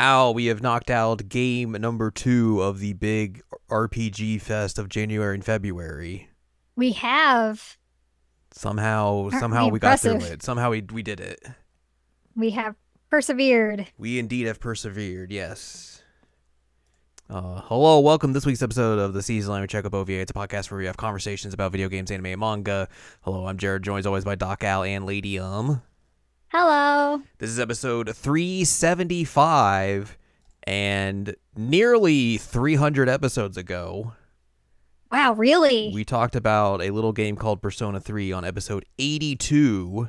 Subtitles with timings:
[0.00, 5.34] Al, we have knocked out game number two of the big RPG fest of January
[5.34, 6.30] and February.
[6.74, 7.76] We have.
[8.50, 10.42] Somehow, somehow we we got through it.
[10.42, 11.44] Somehow we we did it.
[12.34, 12.76] We have
[13.10, 13.88] persevered.
[13.98, 15.30] We indeed have persevered.
[15.30, 16.02] Yes.
[17.28, 20.14] Uh, hello, welcome to this week's episode of the Season Line with Check Up OVA.
[20.14, 22.88] It's a podcast where we have conversations about video games, anime, and manga.
[23.20, 25.82] Hello, I'm Jared, joined as always by Doc Al and Lady Um.
[26.52, 27.22] Hello.
[27.38, 30.18] This is episode 375,
[30.64, 34.14] and nearly 300 episodes ago,
[35.12, 35.90] Wow, really?
[35.94, 40.08] we talked about a little game called Persona 3 on episode 82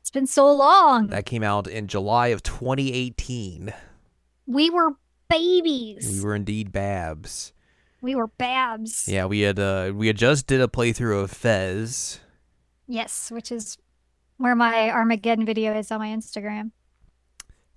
[0.00, 1.08] it's been so long.
[1.08, 3.74] that came out in July of 2018.
[4.46, 4.92] We were
[5.28, 6.20] babies.
[6.20, 7.52] We were indeed Babs.
[8.00, 9.06] We were babs.
[9.08, 12.20] Yeah, we had uh, we had just did a playthrough of FES.
[12.86, 13.76] Yes, which is
[14.38, 16.70] where my Armageddon video is on my Instagram.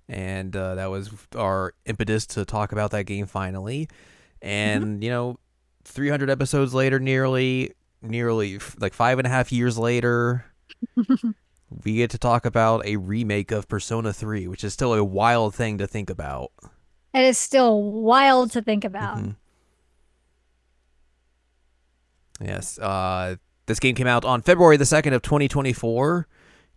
[0.08, 3.88] and uh, that was our impetus to talk about that game finally.
[4.42, 5.38] And you know,
[5.86, 10.46] 300 episodes later, nearly, nearly f- like five and a half years later,
[11.84, 15.54] we get to talk about a remake of Persona 3, which is still a wild
[15.56, 16.52] thing to think about.
[17.14, 19.18] It is still wild to think about.
[19.20, 19.36] Mhm.
[22.40, 23.36] Yes, uh,
[23.68, 26.28] this game came out on February the second of 2024.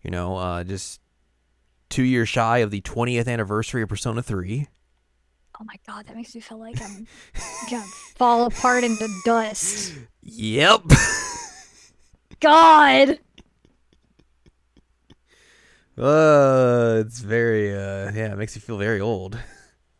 [0.05, 1.01] You know, uh, just
[1.89, 4.67] two years shy of the 20th anniversary of Persona 3.
[5.59, 7.07] Oh my god, that makes me feel like I'm
[7.71, 7.83] gonna
[8.15, 9.95] fall apart into dust.
[10.21, 10.81] Yep.
[12.39, 13.19] God.
[15.97, 19.39] Uh, it's very uh yeah, it makes you feel very old.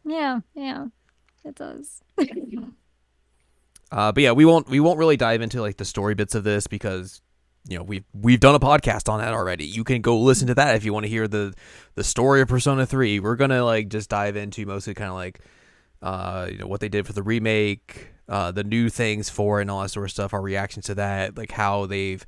[0.05, 0.85] Yeah, yeah,
[1.43, 2.03] it does.
[3.91, 6.43] Uh but yeah, we won't we won't really dive into like the story bits of
[6.43, 7.21] this because
[7.67, 9.65] you know, we've we've done a podcast on that already.
[9.65, 11.53] You can go listen to that if you want to hear the
[11.95, 13.19] the story of Persona 3.
[13.19, 15.39] We're going to like just dive into mostly kind of like
[16.01, 19.71] uh you know what they did for the remake, uh the new things for and
[19.71, 22.23] all that sort of stuff, our reactions to that, like how they've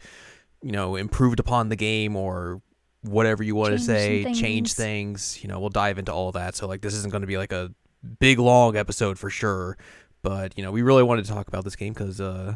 [0.63, 2.61] you know, improved upon the game or
[3.03, 5.33] whatever you want to Changed some say, change things.
[5.35, 5.43] things.
[5.43, 6.55] You know, we'll dive into all that.
[6.55, 7.71] So like this isn't going to be like a
[8.19, 9.77] big long episode for sure,
[10.23, 12.55] but you know, we really wanted to talk about this game cuz uh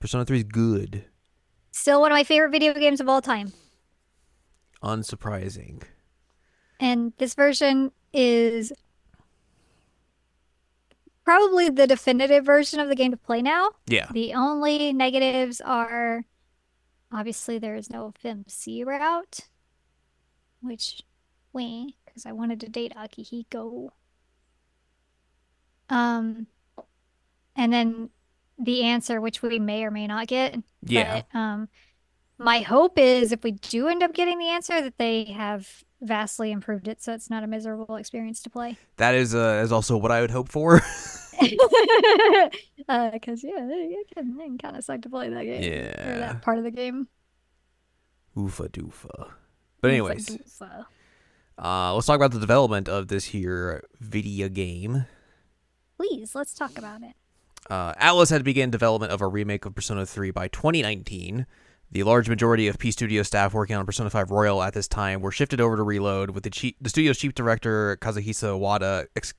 [0.00, 1.04] Persona 3 is good.
[1.70, 3.52] Still one of my favorite video games of all time.
[4.82, 5.82] Unsurprising.
[6.80, 8.72] And this version is
[11.24, 13.70] probably the definitive version of the game to play now.
[13.86, 14.06] Yeah.
[14.12, 16.24] The only negatives are
[17.12, 19.40] obviously there is no FMC route,
[20.60, 21.02] which
[21.52, 23.90] we because I wanted to date Akihiko.
[25.90, 26.46] Um,
[27.56, 28.10] and then
[28.58, 30.56] the answer, which we may or may not get.
[30.82, 31.22] Yeah.
[31.32, 31.68] But, um,
[32.38, 36.52] my hope is if we do end up getting the answer, that they have vastly
[36.52, 38.76] improved it, so it's not a miserable experience to play.
[38.96, 40.80] That is uh is also what I would hope for.
[43.12, 46.18] Because yeah, it can, kind of suck to play that game or yeah.
[46.18, 47.06] that part of the game.
[48.34, 49.32] Oofa doofa.
[49.80, 50.86] But anyways, Doofa.
[51.62, 55.04] uh let's talk about the development of this here video game.
[55.96, 57.14] please let's talk about it.
[57.70, 61.46] Uh, Atlus had begun development of a remake of Persona 3 by 2019.
[61.90, 65.20] The large majority of P Studio staff working on Persona 5 Royal at this time
[65.20, 69.34] were shifted over to Reload, with the, chief, the studio's chief director Kazuhisa Wada ex-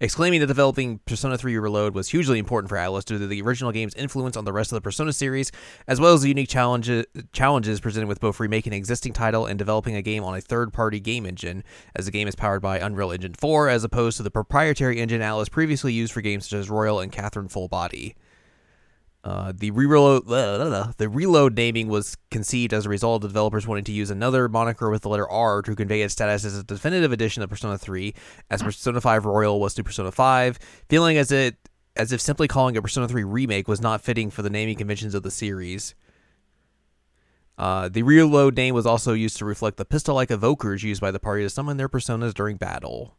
[0.00, 3.72] exclaiming that developing Persona 3 Reload was hugely important for Atlus due to the original
[3.72, 5.50] game's influence on the rest of the Persona series,
[5.86, 9.58] as well as the unique challenges challenges presented with both remaking an existing title and
[9.58, 11.64] developing a game on a third-party game engine,
[11.94, 15.20] as the game is powered by Unreal Engine 4 as opposed to the proprietary engine
[15.20, 18.14] Atlus previously used for games such as Royal and Catherine Full Body.
[19.24, 20.26] Uh, the reload
[20.96, 24.48] the reload naming was conceived as a result of the developers wanting to use another
[24.48, 27.76] moniker with the letter R to convey its status as a definitive edition of Persona
[27.76, 28.14] 3,
[28.50, 31.56] as Persona 5 Royal was to Persona 5, feeling as it
[31.96, 35.14] as if simply calling it Persona 3 remake was not fitting for the naming conventions
[35.14, 35.96] of the series.
[37.58, 41.18] Uh, the reload name was also used to reflect the pistol-like evokers used by the
[41.18, 43.16] party to summon their personas during battle.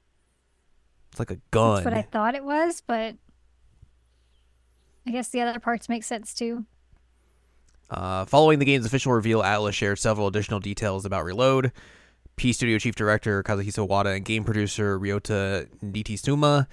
[1.11, 1.83] It's like a gun.
[1.83, 3.15] That's what I thought it was, but
[5.09, 6.65] I guess the other parts make sense too.
[7.89, 11.71] Uh, following the game's official reveal, Atlus shared several additional details about Reload.
[12.35, 16.67] P Studio Chief Director Kazuhisa Wada and game producer Ryota Niitsuma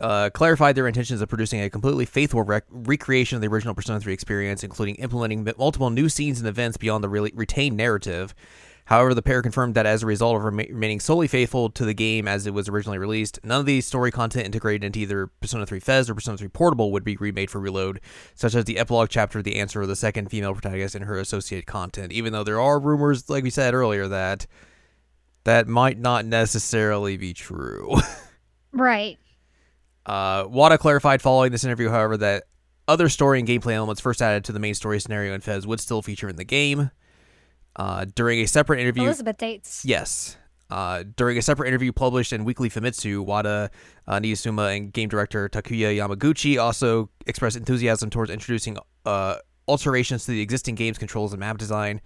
[0.00, 4.00] uh, clarified their intentions of producing a completely faithful rec- recreation of the original Persona
[4.00, 8.34] 3 experience, including implementing multiple new scenes and events beyond the re- retained narrative.
[8.86, 11.94] However, the pair confirmed that as a result of rema- remaining solely faithful to the
[11.94, 15.66] game as it was originally released, none of the story content integrated into either Persona
[15.66, 18.00] 3 FES or Persona 3 Portable would be remade for Reload,
[18.34, 21.66] such as the epilogue chapter, the answer of the second female protagonist, and her associated
[21.66, 22.12] content.
[22.12, 24.46] Even though there are rumors, like we said earlier, that
[25.44, 27.96] that might not necessarily be true.
[28.72, 29.18] Right.
[30.04, 32.44] Uh, Wada clarified following this interview, however, that
[32.86, 35.80] other story and gameplay elements first added to the main story scenario in FES would
[35.80, 36.90] still feature in the game.
[37.76, 39.84] Uh, during a separate interview, Elizabeth dates.
[39.84, 40.36] yes,
[40.70, 43.70] uh, during a separate interview published in Weekly Famitsu, Wada,
[44.06, 49.36] uh, Niitsuma, and game director Takuya Yamaguchi also expressed enthusiasm towards introducing uh,
[49.68, 52.00] alterations to the existing game's controls and map design,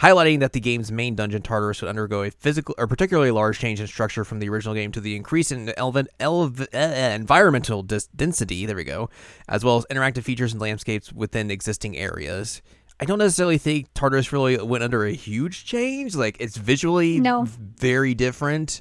[0.00, 3.80] highlighting that the game's main dungeon Tartarus would undergo a physical or particularly large change
[3.80, 8.08] in structure from the original game to the increase in elven, elv, uh, environmental dis-
[8.08, 8.66] density.
[8.66, 9.08] There we go,
[9.48, 12.60] as well as interactive features and landscapes within existing areas.
[13.00, 16.14] I don't necessarily think Tartarus really went under a huge change.
[16.14, 17.44] Like it's visually No.
[17.46, 18.80] very different.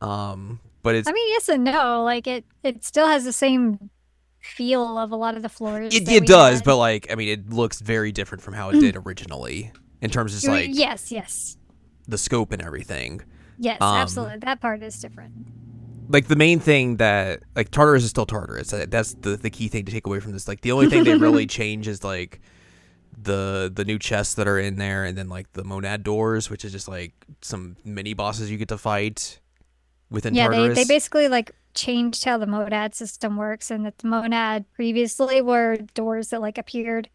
[0.00, 2.02] Um, but it's I mean, yes and no.
[2.04, 3.90] Like it, it still has the same
[4.40, 5.94] feel of a lot of the floors.
[5.94, 6.64] it, it does, had.
[6.64, 10.34] but like I mean, it looks very different from how it did originally in terms
[10.36, 11.56] of like yes, yes,
[12.08, 13.20] the scope and everything.
[13.58, 14.38] yes, Um, absolutely.
[14.38, 15.32] That part is different.
[16.08, 18.70] Like the main thing that like Tartarus is still Tartarus.
[18.70, 20.48] That's the the key thing to take away from this.
[20.48, 22.40] Like the only thing they really change is like
[23.22, 26.64] the the new chests that are in there, and then like the monad doors, which
[26.64, 27.12] is just like
[27.42, 29.40] some mini bosses you get to fight
[30.10, 30.78] within Yeah, they, Tartarus.
[30.78, 35.76] they basically like changed how the monad system works, and that the monad previously were
[35.94, 37.08] doors that like appeared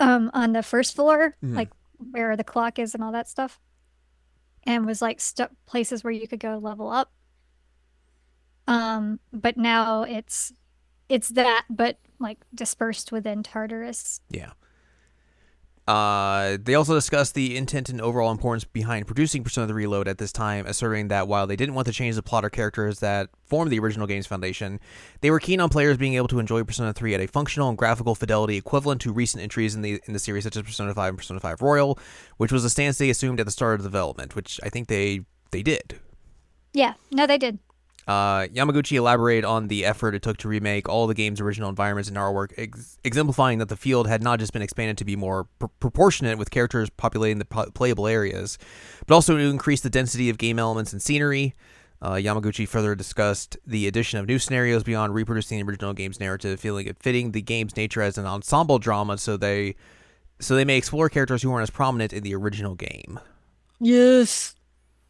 [0.00, 1.54] um on the first floor, Mhm.
[1.56, 1.70] like
[2.12, 3.58] where the clock is and all that stuff,
[4.64, 7.10] and was like stu- places where you could go level up.
[8.66, 10.52] Um, but now it's
[11.08, 14.20] it's that, but like dispersed within Tartarus.
[14.30, 14.50] Yeah.
[15.88, 20.18] Uh, they also discussed the intent and overall importance behind producing Persona 3 Reload at
[20.18, 23.30] this time, asserting that while they didn't want to change the plot or characters that
[23.46, 24.80] formed the original game's foundation,
[25.22, 27.78] they were keen on players being able to enjoy Persona 3 at a functional and
[27.78, 31.08] graphical fidelity equivalent to recent entries in the in the series, such as Persona 5
[31.08, 31.98] and Persona 5 Royal,
[32.36, 35.20] which was a stance they assumed at the start of development, which I think they
[35.52, 35.98] they did.
[36.74, 37.60] Yeah, no, they did.
[38.08, 42.08] Uh, Yamaguchi elaborated on the effort it took to remake all the game's original environments
[42.08, 45.44] and artwork, ex- exemplifying that the field had not just been expanded to be more
[45.58, 48.56] pr- proportionate with characters populating the po- playable areas,
[49.06, 51.54] but also to increase the density of game elements and scenery.
[52.00, 56.58] Uh, Yamaguchi further discussed the addition of new scenarios beyond reproducing the original game's narrative,
[56.58, 59.74] feeling it fitting the game's nature as an ensemble drama, so they
[60.40, 63.20] so they may explore characters who weren't as prominent in the original game.
[63.80, 64.54] Yes.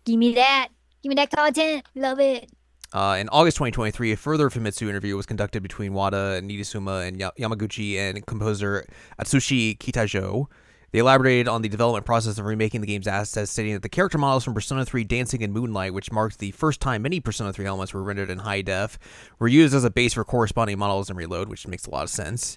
[0.05, 0.69] Give me that.
[1.03, 1.85] Give me that content.
[1.95, 2.51] Love it.
[2.93, 7.99] Uh, in August 2023, a further Famitsu interview was conducted between Wada, and Ya- Yamaguchi
[7.99, 8.87] and composer
[9.21, 10.47] Atsushi Kitajoh.
[10.91, 14.17] They elaborated on the development process of remaking the game's assets, stating that the character
[14.17, 17.67] models from Persona 3 Dancing in Moonlight, which marked the first time many Persona 3
[17.67, 18.99] elements were rendered in high def,
[19.39, 22.11] were used as a base for corresponding models in Reload, which makes a lot of
[22.11, 22.57] sense.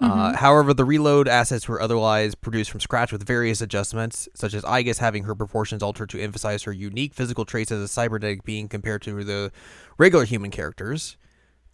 [0.00, 4.62] Uh, however, the reload assets were otherwise produced from scratch with various adjustments, such as
[4.62, 8.68] Aigis having her proportions altered to emphasize her unique physical traits as a cybernetic being
[8.68, 9.50] compared to the
[9.98, 11.16] regular human characters.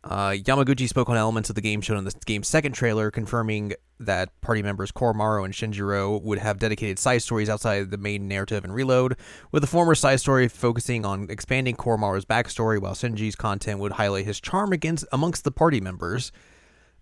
[0.05, 3.73] Uh, Yamaguchi spoke on elements of the game shown in the game's second trailer, confirming
[3.99, 8.65] that party members Koromaru and Shinjiro would have dedicated side stories outside the main narrative
[8.65, 9.17] and reload,
[9.51, 14.27] with the former side story focusing on expanding Koromaru's backstory, while Shinji's content would highlight
[14.27, 16.33] his charm against amongst the party members.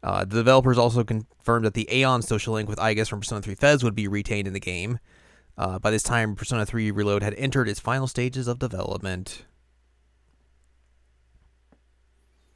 [0.02, 3.54] Uh, the developers also confirmed that the Aeon social link with Aigis from Persona 3
[3.54, 4.98] FES would be retained in the game.
[5.56, 9.44] Uh, by this time, Persona 3 Reload had entered its final stages of development.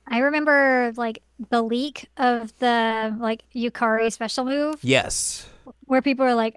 [0.08, 5.48] I remember like the leak of the like Yukari special move Yes,
[5.86, 6.56] where people were like,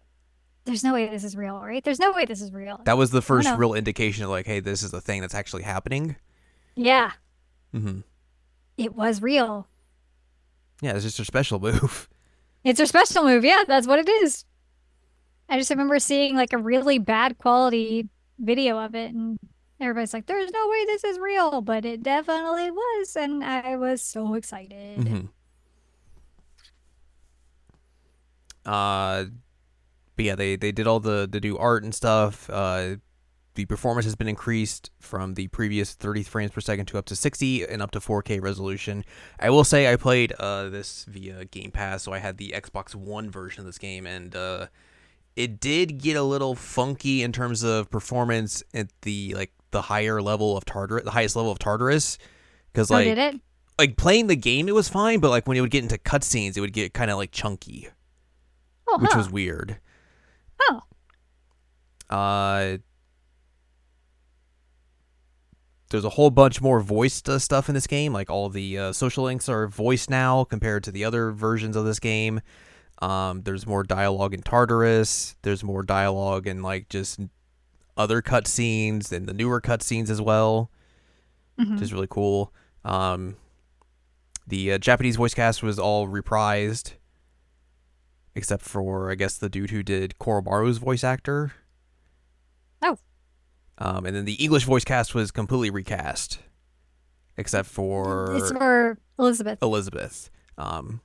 [0.65, 1.84] There's no way this is real, right?
[1.84, 2.79] There's no way this is real.
[2.86, 5.63] that was the first real indication of like, hey, this is a thing that's actually
[5.63, 6.15] happening.
[6.75, 7.12] yeah,
[7.74, 8.00] Mm-hmm.
[8.77, 9.67] it was real.
[10.81, 12.09] Yeah, it's just a special move.
[12.62, 13.45] It's her special move.
[13.45, 14.43] Yeah, that's what it is.
[15.48, 19.39] I just remember seeing like a really bad quality video of it, and
[19.79, 24.01] everybody's like, "There's no way this is real," but it definitely was, and I was
[24.01, 25.07] so excited.
[25.07, 25.25] hmm
[28.65, 29.25] Uh,
[30.15, 32.50] but yeah, they they did all the the new art and stuff.
[32.50, 32.98] Uh,
[33.59, 37.13] the performance has been increased from the previous 30 frames per second to up to
[37.13, 39.03] 60 and up to 4K resolution.
[39.37, 42.95] I will say I played uh this via Game Pass, so I had the Xbox
[42.95, 44.67] One version of this game, and uh,
[45.35, 50.21] it did get a little funky in terms of performance at the like the higher
[50.21, 52.17] level of Tartarus, the highest level of Tartarus,
[52.71, 53.41] because oh, like did it?
[53.77, 56.55] like playing the game it was fine, but like when it would get into cutscenes,
[56.55, 57.89] it would get kind of like chunky,
[58.87, 59.17] Oh, which huh.
[59.17, 59.79] was weird.
[60.61, 60.79] oh,
[62.09, 62.77] Uh,
[65.89, 68.13] there's a whole bunch more voiced uh, stuff in this game.
[68.13, 71.86] Like all the uh, social links are voiced now compared to the other versions of
[71.86, 72.41] this game.
[73.01, 75.36] Um, there's more dialogue in Tartarus.
[75.41, 77.19] There's more dialogue in like just
[77.98, 80.69] other cutscenes and the newer cutscenes as well,
[81.60, 81.74] Mhm.
[81.74, 82.53] which is really cool.
[82.86, 83.36] Um,
[84.48, 86.93] the uh, Japanese voice cast was all reprised,
[88.36, 91.53] except for I guess the dude who did Koromaru's voice actor.
[92.81, 92.98] Oh.
[93.79, 96.39] Um, and then the English voice cast was completely recast,
[97.38, 100.29] except for It's for Elizabeth, Elizabeth.
[100.57, 101.01] Um,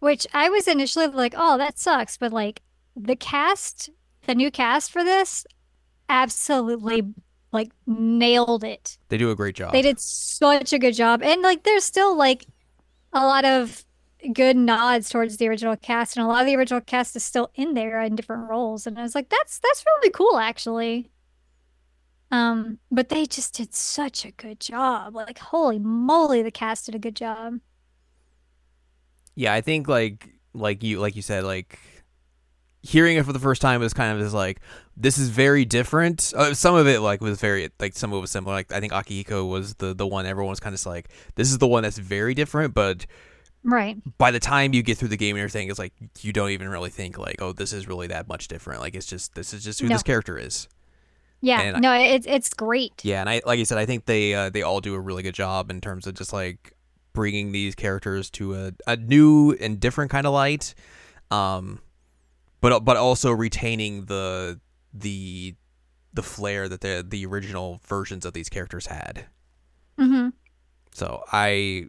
[0.00, 2.16] which I was initially like, oh, that sucks.
[2.16, 2.60] But like
[2.94, 3.90] the cast,
[4.26, 5.46] the new cast for this
[6.08, 7.02] absolutely
[7.52, 8.98] like nailed it.
[9.08, 9.72] they do a great job.
[9.72, 11.22] They did such a good job.
[11.22, 12.44] And like there's still like
[13.12, 13.84] a lot of
[14.34, 17.50] good nods towards the original cast and a lot of the original cast is still
[17.54, 21.10] in there in different roles and I was like that's that's really cool actually.
[22.30, 25.14] Um but they just did such a good job.
[25.14, 27.60] Like holy moly the cast did a good job.
[29.34, 31.78] Yeah, I think like like you like you said like
[32.82, 34.60] hearing it for the first time was kind of just like
[34.96, 36.32] this is very different.
[36.36, 38.54] Uh, some of it like was very like some of it was similar.
[38.54, 41.58] Like I think Akihiko was the the one everyone was kind of like this is
[41.58, 43.06] the one that's very different, but
[43.64, 43.96] Right.
[44.18, 46.68] by the time you get through the game and everything, it's like you don't even
[46.68, 48.80] really think like oh this is really that much different.
[48.80, 49.94] Like it's just this is just who No.
[49.96, 50.68] this character is.
[51.40, 51.60] Yeah.
[51.60, 53.04] And no, it's it's great.
[53.04, 55.22] Yeah, and I like I said, I think they uh, they all do a really
[55.22, 56.72] good job in terms of just like
[57.12, 60.74] bringing these characters to a, a new and different kind of light,
[61.30, 61.80] um,
[62.60, 64.60] but but also retaining the
[64.94, 65.54] the
[66.14, 69.26] the flair that the the original versions of these characters had.
[69.98, 70.32] Mhm.
[70.92, 71.88] So I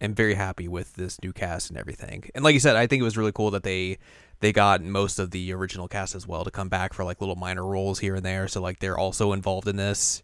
[0.00, 2.24] am very happy with this new cast and everything.
[2.34, 3.98] And like you said, I think it was really cool that they
[4.40, 7.36] they got most of the original cast as well to come back for like little
[7.36, 8.48] minor roles here and there.
[8.48, 10.22] So like they're also involved in this.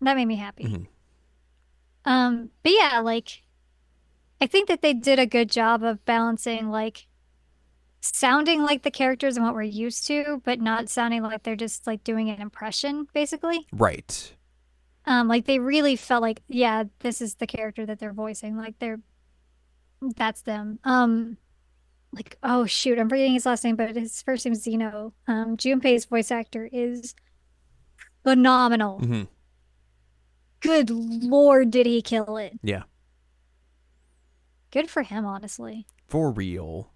[0.00, 0.64] That made me happy.
[0.64, 0.86] Mhm.
[2.04, 3.42] Um, but yeah, like
[4.40, 7.06] I think that they did a good job of balancing like
[8.00, 11.86] sounding like the characters and what we're used to, but not sounding like they're just
[11.86, 13.66] like doing an impression, basically.
[13.72, 14.34] Right.
[15.08, 18.56] Um, like they really felt like, yeah, this is the character that they're voicing.
[18.56, 19.00] Like they're
[20.16, 20.78] that's them.
[20.84, 21.38] Um
[22.12, 25.14] like oh shoot, I'm forgetting his last name, but his first name is Zeno.
[25.26, 27.14] Um Junpei's voice actor is
[28.22, 28.98] phenomenal.
[28.98, 29.22] hmm
[30.60, 32.58] Good lord, did he kill it?
[32.62, 32.82] Yeah.
[34.70, 35.86] Good for him, honestly.
[36.08, 36.90] For real.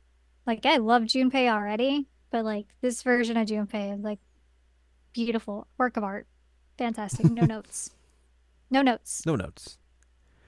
[0.46, 4.18] Like I love Junpei already, but like this version of Junpei is like
[5.14, 6.26] beautiful work of art.
[6.76, 7.30] Fantastic.
[7.30, 7.90] No notes.
[8.72, 9.26] No notes.
[9.26, 9.76] No notes.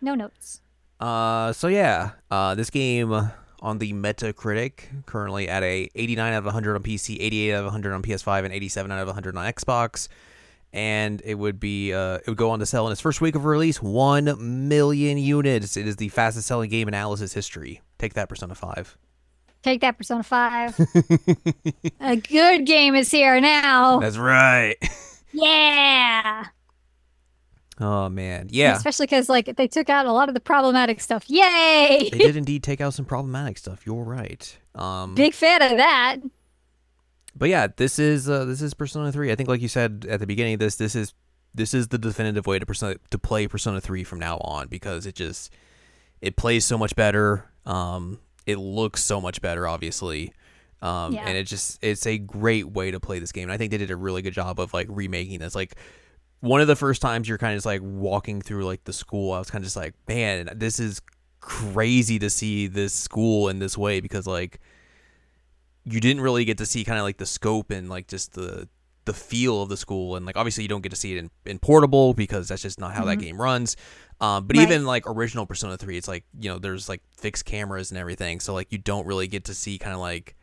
[0.00, 0.62] No notes.
[0.98, 3.12] Uh, so yeah, uh, this game
[3.60, 7.64] on the Metacritic currently at a 89 out of 100 on PC, 88 out of
[7.66, 10.08] 100 on PS5, and 87 out of 100 on Xbox.
[10.72, 13.34] And it would be uh, it would go on to sell in its first week
[13.34, 15.76] of release one million units.
[15.76, 17.82] It is the fastest selling game in Atlus's history.
[17.98, 18.96] Take that, Persona 5.
[19.62, 20.80] Take that, Persona 5.
[22.00, 24.00] A good game is here now.
[24.00, 24.76] That's right.
[25.36, 26.44] Yeah.
[27.80, 28.76] Oh man, yeah.
[28.76, 31.24] Especially because like they took out a lot of the problematic stuff.
[31.28, 32.08] Yay!
[32.12, 33.84] they did indeed take out some problematic stuff.
[33.86, 34.56] You're right.
[34.74, 36.16] Um, Big fan of that.
[37.36, 39.32] but yeah, this is uh, this is Persona 3.
[39.32, 41.14] I think, like you said at the beginning of this, this is
[41.54, 45.04] this is the definitive way to Persona to play Persona 3 from now on because
[45.06, 45.52] it just
[46.20, 47.44] it plays so much better.
[47.66, 50.32] Um, it looks so much better, obviously.
[50.82, 51.24] Um, Yeah.
[51.26, 53.44] and it just it's a great way to play this game.
[53.44, 55.54] And I think they did a really good job of like remaking this.
[55.54, 55.74] Like
[56.44, 59.32] one of the first times you're kind of just like walking through like the school,
[59.32, 61.00] I was kind of just like, man, this is
[61.40, 64.60] crazy to see this school in this way because like
[65.84, 68.68] you didn't really get to see kind of like the scope and like just the
[69.04, 71.30] the feel of the school and like obviously you don't get to see it in,
[71.44, 73.22] in portable because that's just not how that Mhm.
[73.22, 73.76] game runs
[74.22, 74.62] um, but Right.
[74.62, 78.40] even like original persona 3 it's like you know there's like fixed cameras and everything
[78.40, 80.34] so like you don't really get to see kind of like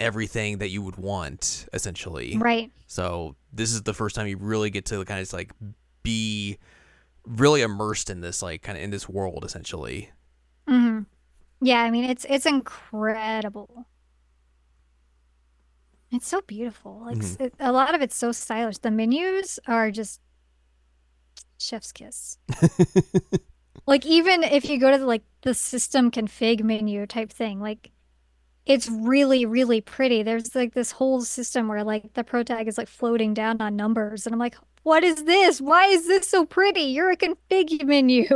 [0.00, 2.70] everything that you would want essentially Right.
[2.86, 5.52] so this is the first time you really get to kind of just like
[6.02, 6.58] be
[7.26, 10.10] really immersed in this like kind of in this world essentially
[10.68, 11.00] hmm
[11.60, 13.86] Yeah, I mean it's it's incredible.
[16.10, 17.02] It's so beautiful.
[17.04, 18.78] Like s- it, a lot of it's so stylish.
[18.78, 20.20] The menus are just
[21.58, 22.38] chef's kiss.
[23.86, 27.90] Like even if you go to the, like the system config menu type thing, like
[28.68, 30.22] it's really really pretty.
[30.22, 33.74] There's like this whole system where like the pro tag is like floating down on
[33.74, 35.60] numbers and I'm like, "What is this?
[35.60, 36.82] Why is this so pretty?
[36.82, 38.26] You're a config menu."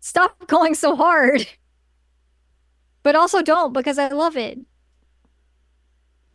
[0.00, 1.46] Stop going so hard.
[3.02, 4.58] But also don't because I love it.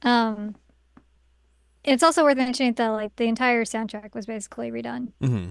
[0.04, 0.56] Um
[1.84, 5.14] it's also worth mentioning that like the entire soundtrack was basically redone.
[5.20, 5.50] mm-hmm.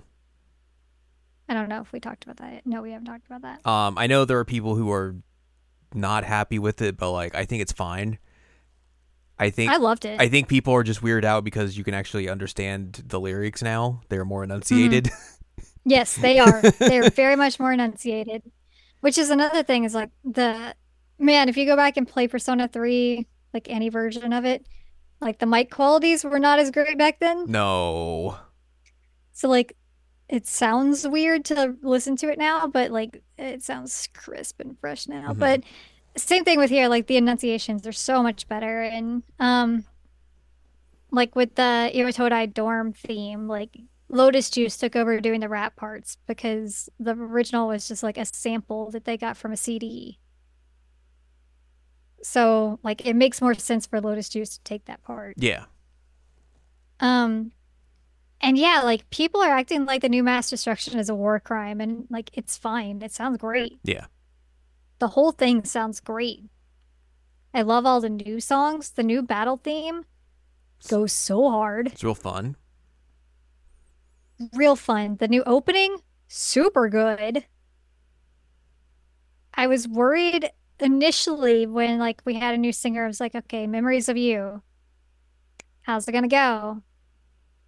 [1.48, 2.64] I don't know if we talked about that.
[2.64, 3.66] No, we haven't talked about that.
[3.68, 5.16] Um, I know there are people who are
[5.94, 8.18] not happy with it, but like I think it's fine.
[9.38, 10.20] I think I loved it.
[10.20, 14.02] I think people are just weirded out because you can actually understand the lyrics now.
[14.10, 15.04] They're more enunciated.
[15.04, 15.26] Mm-hmm.
[15.82, 16.60] Yes, they are.
[16.60, 18.42] They're very much more enunciated.
[19.00, 20.74] Which is another thing is like the
[21.18, 24.66] man, if you go back and play Persona 3, like any version of it,
[25.22, 27.46] like the mic qualities were not as great back then.
[27.50, 28.36] no.
[29.32, 29.74] So like
[30.30, 35.08] it sounds weird to listen to it now, but like it sounds crisp and fresh
[35.08, 35.32] now.
[35.32, 35.38] Mhm.
[35.38, 35.64] But
[36.16, 39.84] same thing with here, like the enunciations they're so much better and um
[41.10, 43.76] like with the Iwatodai dorm theme, like
[44.08, 48.24] Lotus Juice took over doing the rap parts because the original was just like a
[48.24, 50.20] sample that they got from a CD.
[52.22, 55.34] So like it makes more sense for Lotus Juice to take that part.
[55.38, 55.64] Yeah.
[57.00, 57.52] Um,
[58.40, 61.80] and yeah, like people are acting like the new mass destruction is a war crime,
[61.80, 63.02] and like it's fine.
[63.02, 63.78] It sounds great.
[63.82, 64.06] Yeah.
[64.98, 66.44] The whole thing sounds great.
[67.52, 68.90] I love all the new songs.
[68.90, 70.04] The new battle theme
[70.88, 71.88] goes so hard.
[71.88, 72.56] It's real fun.
[74.54, 75.16] Real fun.
[75.16, 77.44] The new opening, super good.
[79.52, 83.04] I was worried initially when like we had a new singer.
[83.04, 84.62] I was like, okay, memories of you.
[85.82, 86.82] How's it gonna go?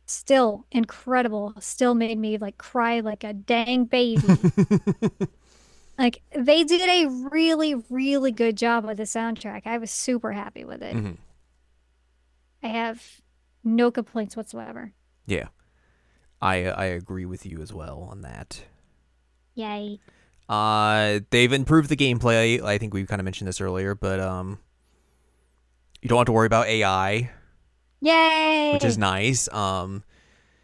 [0.07, 1.55] Still incredible.
[1.61, 4.23] Still made me like cry like a dang baby.
[5.99, 9.63] like they did a really, really good job with the soundtrack.
[9.65, 10.95] I was super happy with it.
[10.95, 11.13] mm-hmm.
[12.63, 13.21] I have
[13.65, 14.93] no complaints whatsoever.
[15.27, 15.49] Yeah.
[16.41, 18.65] I I agree with you as well on that.
[19.55, 20.01] Yay.
[20.49, 22.61] Uh, they've improved the gameplay.
[22.61, 24.59] I think we kind of mentioned this earlier, but um,
[26.03, 27.31] you don't have to worry about AI,
[28.03, 28.73] Yay!
[28.75, 29.49] which is nice.
[29.53, 30.03] Um,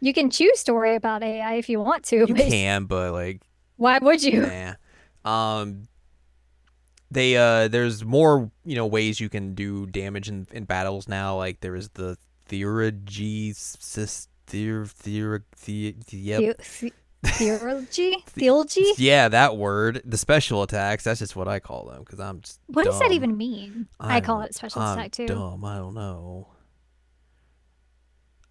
[0.01, 3.13] You can choose to worry about AI if you want to, you but can, but
[3.13, 3.41] like,
[3.77, 4.41] why would you?
[4.45, 4.73] nah.
[5.25, 5.87] Um,
[7.11, 11.35] they uh, there's more you know ways you can do damage in, in battles now.
[11.37, 12.17] Like there is the
[12.49, 16.39] Theurgy sys Theur Theur the yep.
[16.41, 18.15] The- the- Theology?
[18.27, 18.85] Theology?
[18.97, 20.01] Yeah, that word.
[20.05, 21.03] The special attacks.
[21.03, 22.61] That's just what I call them because I'm just.
[22.67, 23.87] What does that even mean?
[23.99, 25.27] I, call I'm- it special I'm attack too.
[25.27, 25.65] Dumb.
[25.65, 26.47] I don't know.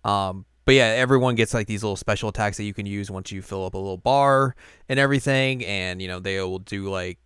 [0.09, 3.33] Um, but yeah, everyone gets like these little special attacks that you can use once
[3.33, 4.55] you fill up a little bar
[4.89, 7.19] and everything, and you know they will do like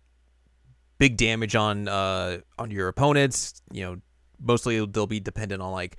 [0.97, 3.61] big damage on uh on your opponents.
[3.71, 3.97] You know,
[4.39, 5.97] mostly they'll be dependent on like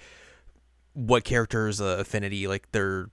[0.95, 3.11] what character's uh, affinity, like their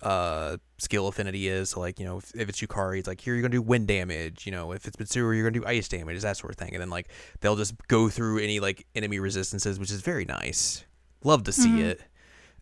[0.00, 1.70] uh skill affinity is.
[1.70, 3.86] So like you know if, if it's Yukari, it's like here you're gonna do wind
[3.88, 4.46] damage.
[4.46, 6.72] You know if it's Mitsuru, you're gonna do ice damage, that sort of thing.
[6.72, 7.08] And then like
[7.40, 10.84] they'll just go through any like enemy resistances, which is very nice.
[11.22, 11.84] Love to see Mhm.
[11.84, 12.00] it.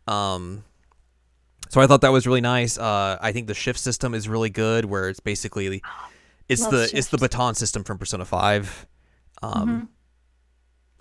[0.06, 0.64] Um,
[1.68, 2.78] so I thought that was really nice.
[2.78, 5.82] Uh, I think the shift system is really good, where it's basically
[6.48, 8.86] it's Love the it's the baton system from Persona Five.
[9.42, 9.88] Um, Mhm.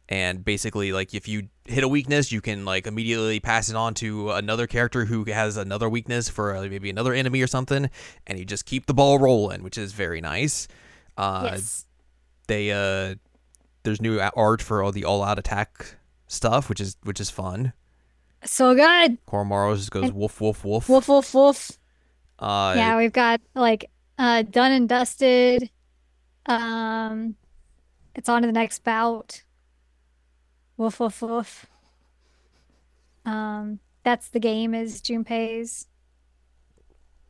[0.10, 3.94] and basically like if you hit a weakness, you can like immediately pass it on
[3.96, 7.90] to another character who has another weakness for uh, maybe another enemy or something,
[8.28, 10.68] and you just keep the ball rolling, which is very nice.
[11.18, 11.86] Uh, yes.
[12.48, 13.16] they uh
[13.84, 15.96] there's new art for all the all out attack
[16.28, 17.72] stuff which is which is fun
[18.46, 19.18] So good.
[19.26, 21.72] Koromaru just goes And- woof woof woof Woof woof woof.
[22.40, 25.70] uh yeah, we've got like uh done and dusted.
[26.46, 27.36] Um
[28.14, 29.44] it's on to the next bout.
[30.78, 31.66] Woof woof woof.
[33.26, 35.88] Um that's the game is Junpei's.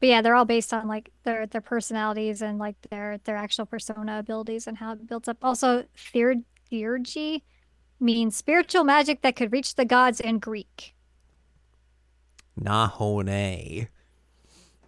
[0.01, 3.65] But yeah, they're all based on like their their personalities and like their their actual
[3.65, 5.37] persona abilities and how it builds up.
[5.41, 7.41] Also, theurgy
[8.01, 10.94] means spiritual magic that could reach the gods in Greek.
[12.59, 13.87] Nahone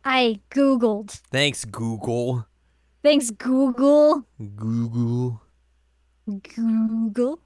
[0.06, 1.12] I googled.
[1.32, 2.45] thanks Google
[3.03, 4.25] Thanks Google.
[4.56, 5.41] Google
[6.27, 7.39] Google.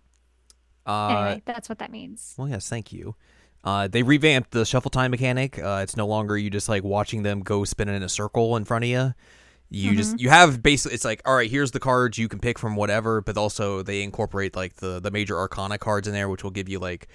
[0.85, 2.33] uh Anyway, that's what that means.
[2.37, 3.15] well yes thank you
[3.63, 7.23] uh they revamped the shuffle time mechanic uh it's no longer you just like watching
[7.23, 9.13] them go spinning in a circle in front of you
[9.73, 12.57] you just you have basically it's like all right here's the cards you can pick
[12.59, 16.43] from whatever but also they incorporate like the the major arcana cards in there which
[16.43, 17.07] will give you like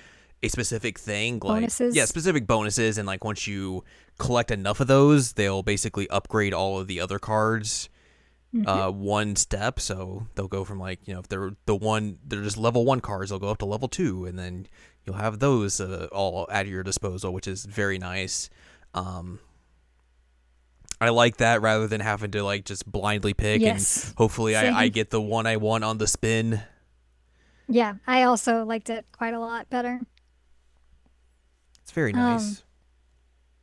[0.43, 1.97] a specific thing like Bonuses?
[1.97, 3.83] yeah specific bonuses and like once you
[4.19, 7.89] collect enough of those they'll basically upgrade all of the other cards
[8.67, 12.43] uh one step so they'll go from like you know if they're the one they're
[12.43, 14.67] just level one cards they'll go up to level two and then
[15.05, 18.49] you'll have those uh, all at your disposal which is very nice
[18.95, 19.39] um
[20.99, 24.07] I like that rather than having to like just blindly pick Yes.
[24.09, 26.63] and hopefully I, I get the one I want on the spin.
[27.69, 30.01] Yeah, I also liked it quite a lot better.
[31.97, 32.63] Very Um, nice.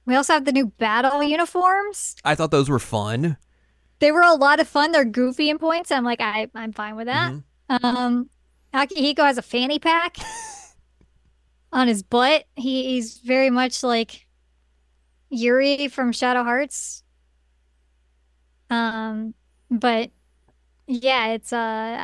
[0.06, 2.15] We also have the new battle uniforms.
[2.26, 3.38] I thought those were fun.
[4.00, 4.91] They were a lot of fun.
[4.91, 5.91] They're goofy in points.
[5.91, 7.32] I'm like, I, I'm fine with that.
[7.32, 7.43] Mhm.
[7.84, 8.30] Um,
[8.74, 10.17] Akihiko has a fanny pack.
[11.72, 12.46] on his butt.
[12.56, 14.28] He, he's very much like
[15.30, 17.04] Yuri from Shadow Hearts.
[18.69, 19.34] Um,
[19.72, 20.10] but
[20.88, 21.58] yeah, it's uh,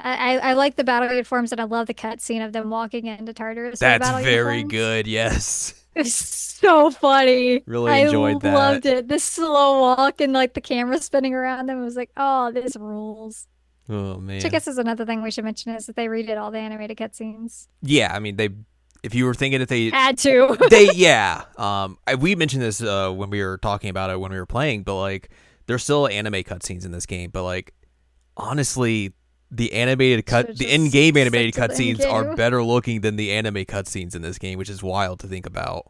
[0.04, 3.34] I I like the battle uniforms and I love the cutscene of them walking into
[3.34, 3.80] Tartarus.
[3.80, 4.72] That's very uniforms.
[4.72, 5.08] good.
[5.08, 5.74] Yes.
[6.00, 6.14] It's
[6.60, 7.64] so funny.
[7.66, 8.54] Really I enjoyed that.
[8.54, 9.08] loved it.
[9.08, 13.48] The slow walk and like the camera spinning around them was like, oh, this rules.
[13.90, 14.38] Oh man.
[14.38, 16.60] Which I guess is another thing we should mention is that they redid all the
[16.60, 17.68] animated cutscenes.
[17.82, 18.50] Yeah, I mean they.
[19.02, 20.58] If you were thinking that they Had to.
[20.70, 24.32] they yeah um I, we mentioned this uh when we were talking about it when
[24.32, 25.30] we were playing but like
[25.68, 27.74] there's still anime cutscenes in this game but like
[28.36, 29.14] honestly
[29.52, 34.16] the animated cut Should've the in-game animated cutscenes are better looking than the anime cutscenes
[34.16, 35.88] in this game which is wild to think about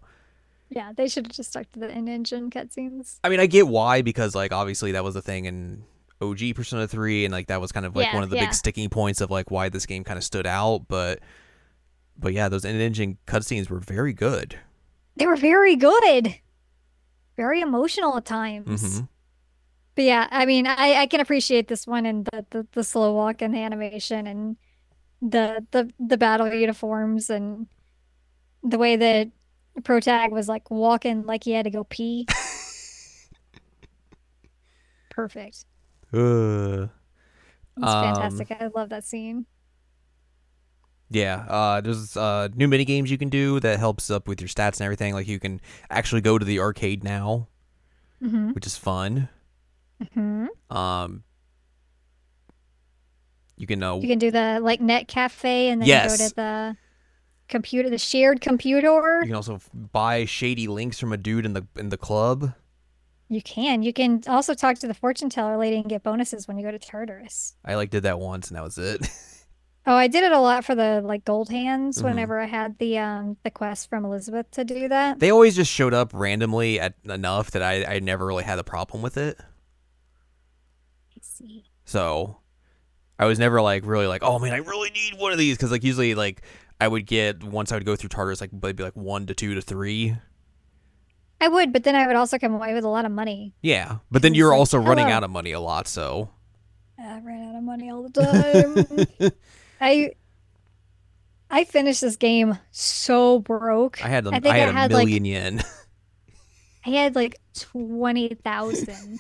[0.72, 3.20] yeah, they should have just stuck to the in-engine cutscenes.
[3.24, 5.84] i mean i get why because like obviously that was a thing in
[6.22, 8.46] og persona 3 and like that was kind of like Yeah, one of the yeah.
[8.46, 11.20] big sticking points of like why this game kind of stood out but
[12.18, 14.60] but yeah those in-engine cutscenes were very good
[15.18, 16.36] They were very good.
[17.36, 18.98] Very emotional at times.
[18.98, 19.04] hmm
[19.96, 23.14] But yeah, I mean, I, I can appreciate this one and the, the, the slow
[23.14, 24.58] walk and the animation and
[25.22, 27.68] the the the battle uniforms and
[28.64, 29.30] the way that
[29.84, 32.28] Protag was like walking like he had to go pee.
[35.10, 35.66] Perfect.
[36.14, 36.88] uh.
[37.78, 38.52] It's Um, fantastic.
[38.52, 39.46] I love that scene.
[41.12, 44.48] Yeah, uh, there's uh, new mini games you can do that helps up with your
[44.48, 45.14] stats and everything.
[45.14, 47.48] Like you can actually go to the arcade now,
[48.22, 49.28] hmm which is fun.
[50.14, 51.24] Hmm Um,
[53.58, 56.36] you can uh, You can do the like net cafe and then you go to
[56.36, 56.78] the
[57.48, 59.20] computer, the shared computer.
[59.22, 62.54] you can also buy shady links from a dude in the in the club.
[63.32, 63.84] You can.
[63.84, 66.72] You can also talk to the fortune teller lady and get bonuses when you go
[66.72, 67.54] to Tartarus.
[67.64, 69.08] I like did that once and that was it.
[69.88, 72.04] Oh, I did it a lot for the like gold hands Mhm.
[72.04, 75.20] whenever I had the um the quest from Elizabeth to do that.
[75.20, 78.64] they always just showed up randomly at enough that I I never really had a
[78.64, 79.40] problem with it.
[81.22, 81.66] See.
[81.86, 82.38] So
[83.18, 85.72] I was never like really like, oh man, I really need one of these because
[85.72, 86.42] like usually like
[86.80, 89.56] I would get once I would go through Tartarus like maybe like one to two
[89.56, 90.16] to three.
[91.42, 93.54] I would, but then I would also come away with a lot of money.
[93.62, 95.18] Yeah, but then you're like, also oh, running hello.
[95.18, 96.30] out of money a lot, so
[96.98, 99.32] I ran out of money all the time.
[99.82, 100.12] I
[101.50, 104.04] I finished this game so broke.
[104.04, 105.64] I had a, I had I a had, like- million yen.
[106.86, 109.20] I had like 20,000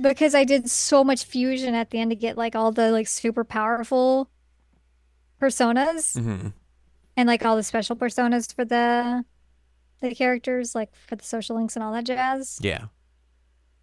[0.00, 3.08] because I did so much fusion at the end to get like all the like
[3.08, 4.30] super powerful
[5.40, 6.48] personas hmm
[7.16, 9.24] and like all the special personas for the
[10.00, 12.62] the characters like for the social links and all that jazz.
[12.62, 12.86] Yeah,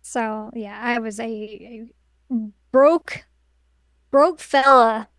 [0.02, 1.86] So, yeah, I was a, a
[2.72, 3.26] broke
[4.12, 5.10] broke fella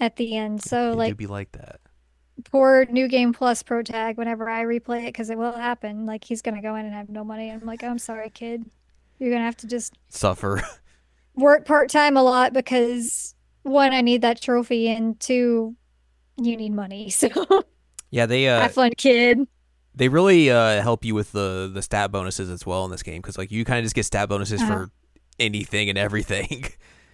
[0.00, 0.62] at the end.
[0.62, 1.80] So it like be like that.
[2.50, 6.06] poor New Game Plus Pro Tag whenever I replay it because it will happen.
[6.06, 7.50] Like he's gonna go in and have no money.
[7.50, 8.64] I'm like, I'm sorry, kid.
[9.20, 10.60] You're gonna have to just Suffer.
[11.36, 15.76] work part time a lot because one, I need that trophy, and two,
[16.36, 17.10] you need money.
[17.14, 17.28] So
[18.10, 19.46] Yeah, they uh have fun, kid.
[19.94, 23.20] they really uh help you with the the stat bonuses as well in this game
[23.22, 24.72] because like you kind of just get stat bonuses Uh-huh.
[24.86, 24.90] for
[25.38, 26.64] anything and everything.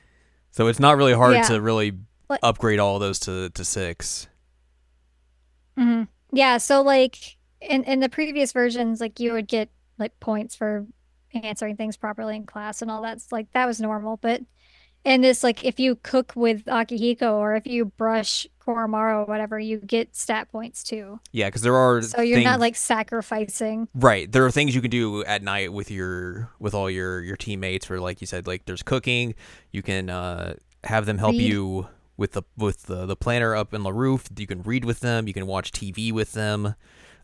[0.53, 1.42] so it's not really hard Yeah.
[1.49, 1.92] to really
[2.31, 4.29] Like- upgrade all those to to six.
[5.77, 6.59] hmm Yeah.
[6.59, 10.87] So like in in the previous versions, like you would get like points for
[11.44, 14.16] answering things properly in class and all that's like that was normal.
[14.16, 14.42] But
[15.05, 19.59] in this, like if you cook with Akihiko or if you brush Koromaru or whatever,
[19.59, 21.20] you get stat points too.
[21.31, 23.88] Yeah, because there are So you're things, not like sacrificing.
[23.94, 24.31] right.
[24.31, 27.88] There are things you can do at night with your with all your your teammates.
[27.88, 29.35] Where like you said, like there's cooking.
[29.70, 31.42] You can uh have them help Read.
[31.53, 34.25] you with the with the the planner up in the roof.
[34.37, 35.29] You can read with them.
[35.29, 36.75] You can watch TV with them.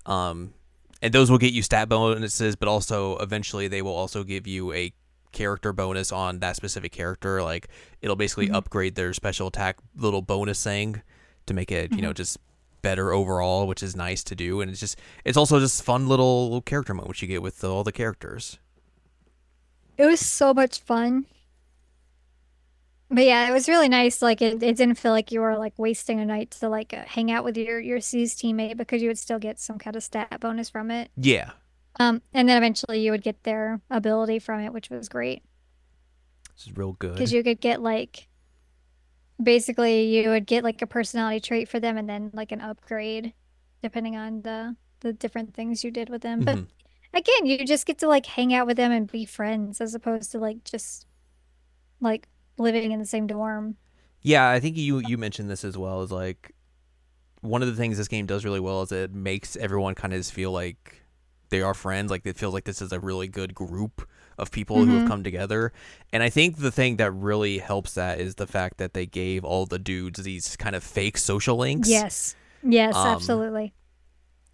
[0.07, 0.55] Um,
[1.02, 4.72] and those will get you stat bonuses, but also eventually they will also give you
[4.72, 4.92] a
[5.32, 7.42] character bonus on that specific character.
[7.42, 7.68] Like
[8.00, 8.54] it'll basically Mhm.
[8.54, 11.02] upgrade their special attack little bonus thing
[11.46, 12.38] to make it, you know, just
[12.82, 14.60] better overall, which is nice to do.
[14.60, 17.82] And it's just it's also just fun little, little character moments you get with all
[17.84, 18.58] the characters.
[19.98, 21.26] It was so much fun.
[23.14, 24.22] But yeah, it was really nice.
[24.22, 27.05] Like it, it didn't feel like you were like wasting a night to like uh,
[27.07, 30.03] hang out with your your SEES teammate because you would still get some kind of
[30.03, 31.11] stat bonus from it.
[31.16, 31.51] Yeah.
[32.01, 35.42] Um, and then eventually you would get their ability from it, which was great
[36.55, 37.12] This is real good.
[37.14, 38.29] because you could get like
[39.42, 43.33] basically you would get like a personality trait for them and then like an upgrade
[43.83, 46.40] depending on the the different things you did with them.
[46.40, 46.66] But Mhm.
[47.12, 50.31] again, you just get to like hang out with them and be friends as opposed
[50.33, 51.07] to like just
[52.01, 53.76] like living in the same dorm.
[54.22, 56.52] Yeah, I think you you mentioned this as well as like
[57.42, 60.20] one of the things this game does really well is it makes everyone kind of
[60.20, 61.02] just feel like
[61.50, 62.10] they are friends.
[62.10, 65.06] Like it feels like this is a really good group of people who have Mhm.
[65.06, 65.72] come together.
[66.12, 69.44] And I think the thing that really helps that is the fact that they gave
[69.44, 71.88] all the dudes these kind of fake social links.
[71.88, 72.36] Yes.
[72.62, 73.74] Yes, Um, absolutely.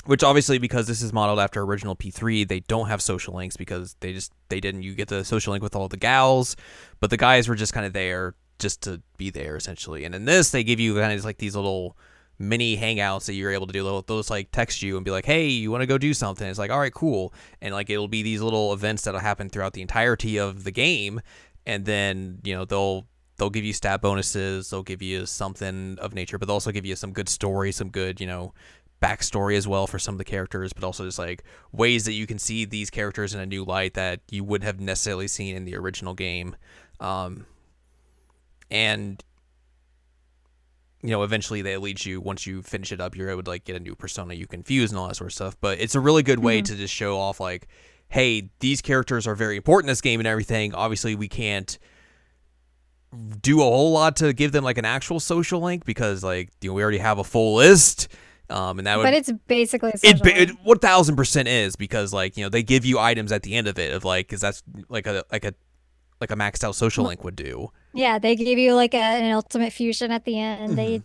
[0.04, 3.94] Which obviously because this is modeled after original P3, they don't have social links because
[4.00, 6.56] they just they didn't you get the social link with all the gals,
[7.00, 10.04] but the guys were just kind of there just to be there essentially.
[10.04, 11.96] And in this they give you kind of like these little
[12.38, 13.82] mini hangouts that you're able to do.
[13.82, 16.14] They'll, they'll just like text you and be like, "Hey, you want to go do
[16.14, 19.48] something?" It's like, "All right, cool." And like it'll be these little events that'll happen
[19.48, 21.20] throughout the entirety of the game,
[21.66, 23.06] and then you know they'll
[23.36, 26.86] they'll give you stat bonuses, they'll give you something of nature, but they'll also give
[26.86, 28.52] you some good story, some good you know
[29.02, 32.26] backstory as well for some of the characters, but also just like ways that you
[32.26, 35.64] can see these characters in a new light that you would have necessarily seen in
[35.64, 36.56] the original game.
[37.00, 37.46] Um,
[38.70, 39.22] and
[41.02, 43.64] you know, eventually they lead you once you finish it up, you're able to like
[43.64, 45.56] get a new persona you can fuse and all that sort of stuff.
[45.60, 46.64] But it's a really good way Mhm.
[46.66, 47.68] to just show off like,
[48.08, 50.74] hey, these characters are very important in this game and everything.
[50.74, 51.78] Obviously, we can't
[53.40, 56.68] do a whole lot to give them like an actual social link because like you
[56.70, 58.08] know we already have a full list.
[58.50, 62.12] Um, and that would But it's basically a it, it one thousand percent is because
[62.12, 64.40] like you know they give you items at the end of it of like because
[64.40, 65.54] that's like a like a
[66.20, 67.70] like a maxed out social link would do.
[67.92, 70.68] Yeah, they give you like a, an ultimate fusion at the end.
[70.68, 70.76] Mm-hmm.
[70.76, 71.02] They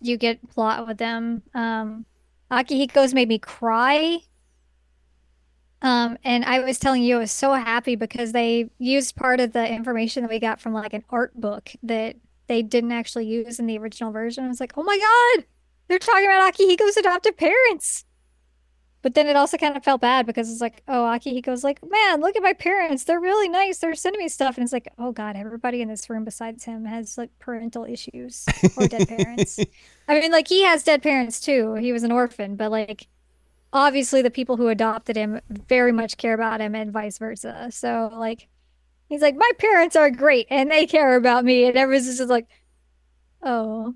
[0.00, 1.42] you get plot with them.
[1.54, 2.04] Um
[2.50, 4.18] Akihiko's made me cry.
[5.80, 9.52] Um, and I was telling you I was so happy because they used part of
[9.52, 12.16] the information that we got from like an art book that
[12.48, 14.44] they didn't actually use in the original version.
[14.44, 15.44] I was like, oh my God,
[15.88, 18.04] they're talking about Akihiko's adoptive parents.
[19.00, 22.20] But then it also kind of felt bad because it's like, oh, Akihiko's like, man,
[22.20, 23.04] look at my parents.
[23.04, 23.78] They're really nice.
[23.78, 24.56] They're sending me stuff.
[24.56, 28.44] And it's like, oh God, everybody in this room besides him has like parental issues
[28.76, 29.60] or dead parents.
[30.08, 31.74] I mean, like he has dead parents too.
[31.74, 33.06] He was an orphan, but like
[33.72, 37.68] obviously the people who adopted him very much care about him and vice versa.
[37.70, 38.48] So like
[39.08, 41.66] he's like, my parents are great and they care about me.
[41.66, 42.48] And everyone's just like,
[43.44, 43.94] oh.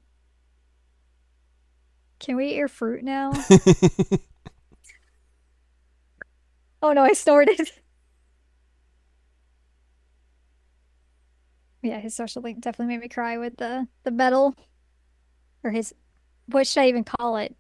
[2.22, 3.32] Can we eat your fruit now?
[6.84, 7.70] Oh no, I snorted.
[11.82, 14.54] Yeah, his social link definitely made me cry with the the medal.
[15.64, 15.94] Or his
[16.46, 17.54] what should I even call it?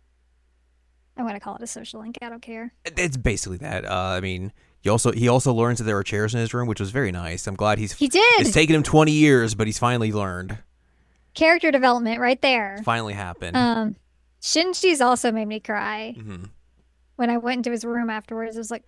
[1.16, 2.18] I'm gonna call it a social link.
[2.22, 2.72] I don't care.
[2.84, 3.84] It's basically that.
[3.84, 6.66] Uh, I mean, he also he also learns that there are chairs in his room,
[6.68, 7.46] which was very nice.
[7.46, 7.92] I'm glad he's.
[7.92, 10.58] He did It's taken him 20 years, but he's finally learned.
[11.34, 12.80] character development right there.
[12.84, 13.56] Finally happened.
[13.56, 13.96] Um,
[14.42, 16.44] Shinji's also made me cry hmm
[17.16, 18.56] when I went into his room afterwards.
[18.56, 18.84] It was like,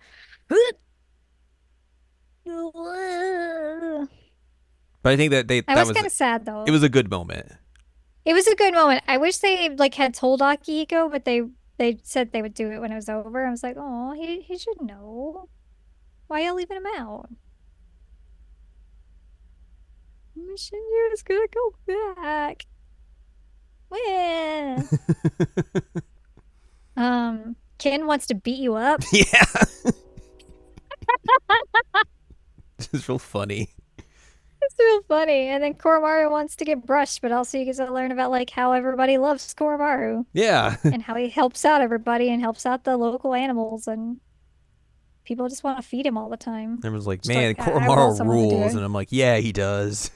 [5.01, 6.63] But I think that they I that was was kind of sad though.
[6.65, 7.51] it was a good moment.
[8.25, 9.03] It was a good moment.
[9.07, 11.43] I wish they like had told Akihiko, but they
[11.77, 13.45] they said they would do it when it was over.
[13.45, 15.47] I was like, oh, he he should know.
[16.27, 17.29] Why y'all leaving him out?
[20.35, 21.75] My Shinji is gonna go
[22.15, 22.65] back.
[23.89, 24.87] When?
[26.97, 29.01] um, Ken wants to beat you up.
[29.11, 29.45] yeah.
[32.79, 33.69] it's real funny.
[33.97, 35.47] It's real funny.
[35.47, 38.49] And then Koromaru wants to get brushed, but also you get to learn about like
[38.49, 40.25] how everybody loves Koromaru.
[40.33, 40.77] Yeah.
[40.83, 44.19] and how he helps out everybody and helps out the local animals and
[45.23, 46.79] people just want to feed him all the time.
[46.83, 48.75] Everyone's like, Just man, like, I- I Koromaru someone to do rules.
[48.75, 50.09] And I'm like, yeah, he does.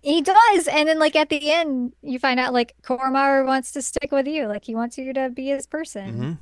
[0.00, 3.82] He does, and then like at the end, you find out like Koromaru wants to
[3.82, 6.14] stick with you, like he wants you to be his person.
[6.14, 6.32] hmm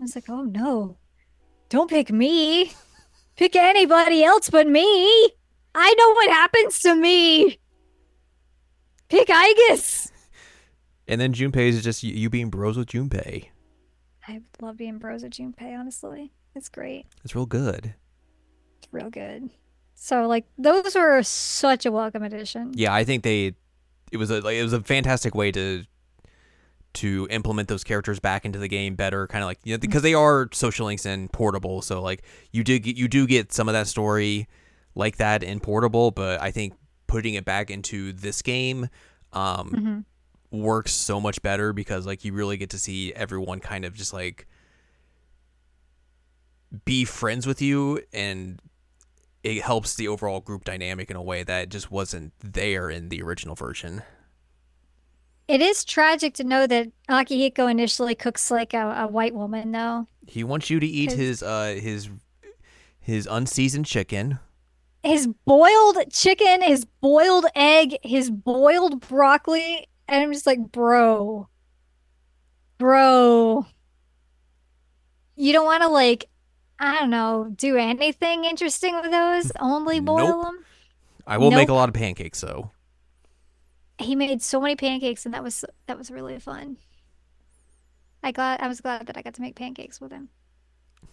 [0.00, 0.96] I was like, oh no,
[1.70, 2.72] don't pick me,
[3.36, 4.84] pick anybody else but me.
[5.74, 7.58] I know what happens to me.
[9.08, 10.10] Pick Aigis.
[11.06, 13.46] And then Junpei is just you, you being bros with Junpei.
[14.26, 15.78] I love being bros with Junpei.
[15.78, 17.06] Honestly, it's great.
[17.24, 17.94] It's real good.
[18.78, 19.48] It's real good.
[20.00, 22.72] So like those were such a welcome addition.
[22.74, 23.54] Yeah, I think they
[24.12, 25.84] it was a like it was a fantastic way to
[26.94, 30.02] to implement those characters back into the game better kind of like you know because
[30.02, 33.68] they are social links and portable so like you did get, you do get some
[33.68, 34.48] of that story
[34.94, 36.72] like that in portable but I think
[37.06, 38.88] putting it back into this game
[39.34, 39.70] um
[40.50, 40.58] Mhm.
[40.58, 44.14] works so much better because like you really get to see everyone kind of just
[44.14, 44.46] like
[46.86, 48.60] be friends with you and
[49.42, 53.22] it helps the overall group dynamic in a way that just wasn't there in the
[53.22, 54.02] original version.
[55.46, 60.06] It is tragic to know that Akihiko initially cooks like a, a white woman, though.
[60.26, 62.10] He wants you to eat his uh his
[63.00, 64.38] his unseasoned chicken.
[65.02, 71.48] His boiled chicken, his boiled egg, his boiled broccoli, and I'm just like, bro,
[72.78, 73.66] Bro.
[75.34, 76.28] You don't want to like
[76.78, 79.50] I don't know, do anything interesting with those?
[79.58, 80.44] Only boil Nope.
[80.44, 80.64] them?
[81.26, 82.70] I will make a lot of pancakes though.
[83.98, 86.76] He made so many pancakes and that was that was really fun.
[88.22, 90.28] I glad I was glad that I got to make pancakes with him.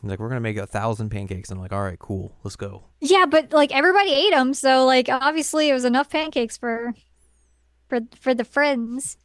[0.02, 1.50] He's like, we're gonna make a thousand pancakes.
[1.50, 2.84] And I'm like, all right, cool, let's go.
[3.02, 6.94] Yeah, but like everybody ate them, so like obviously it was enough pancakes for
[7.88, 9.18] for for the friends.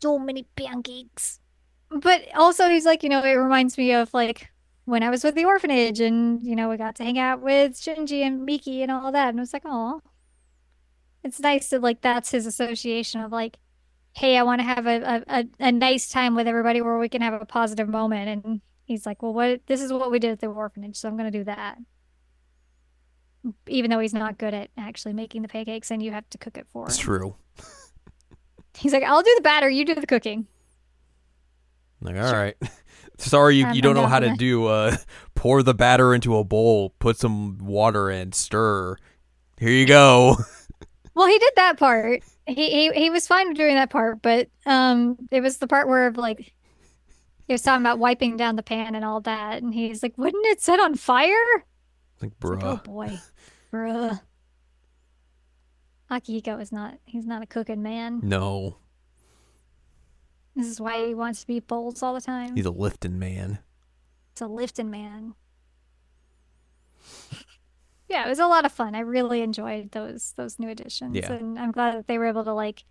[0.00, 1.40] So many pancakes.
[1.90, 4.50] But also he's like, you know, it reminds me of like
[4.84, 7.72] when I was with the orphanage and you know, we got to hang out with
[7.74, 10.00] Shinji and Miki and all that and I was like, "Oh.
[11.22, 13.58] It's nice that like that's his association of like,
[14.12, 17.22] hey, I want to have a, a, a, nice time with everybody where we can
[17.22, 20.40] have a positive moment and he's like, Well what this is what we did at
[20.40, 21.78] the orphanage, so I'm gonna do that.
[23.68, 26.56] Even though he's not good at actually making the pancakes and you have to cook
[26.58, 27.04] it for It's him.
[27.04, 27.36] true.
[28.76, 30.46] He's like, I'll do the batter, you do the cooking.
[32.04, 32.54] Like, all right.
[33.18, 34.66] Sorry, you, you don't know how to do.
[34.66, 34.96] Uh,
[35.34, 38.96] pour the batter into a bowl, put some water in, stir.
[39.58, 40.36] Here you go.
[41.16, 42.24] Well, he did that part.
[42.44, 46.10] He he he was fine doing that part, but um, it was the part where
[46.10, 46.52] like
[47.46, 50.44] he was talking about wiping down the pan and all that, and he's like, "Wouldn't
[50.46, 51.30] it set on fire?"
[52.20, 52.82] like, It's like, oh bruh.
[52.84, 53.18] boy,
[53.72, 54.20] bruh.
[56.10, 56.98] Akihiko is not.
[57.04, 58.18] He's not a cooking man.
[58.24, 58.78] No,
[60.56, 62.54] This is why he wants to be bowls all the time.
[62.56, 63.58] he's a lifting man.
[64.32, 65.34] It's a lifting man.
[68.06, 68.94] Yeah, it was a lot of fun.
[68.94, 71.32] I really enjoyed those those new additions, Yeah.
[71.32, 72.84] and I'm glad that they were able to like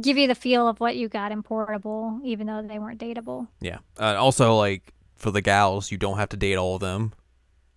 [0.00, 3.46] give you the feel of what you got in portable, even though they weren't dateable.
[3.60, 3.78] Yeah.
[3.98, 7.12] Uh, also, like for the gals, you don't have to date all of them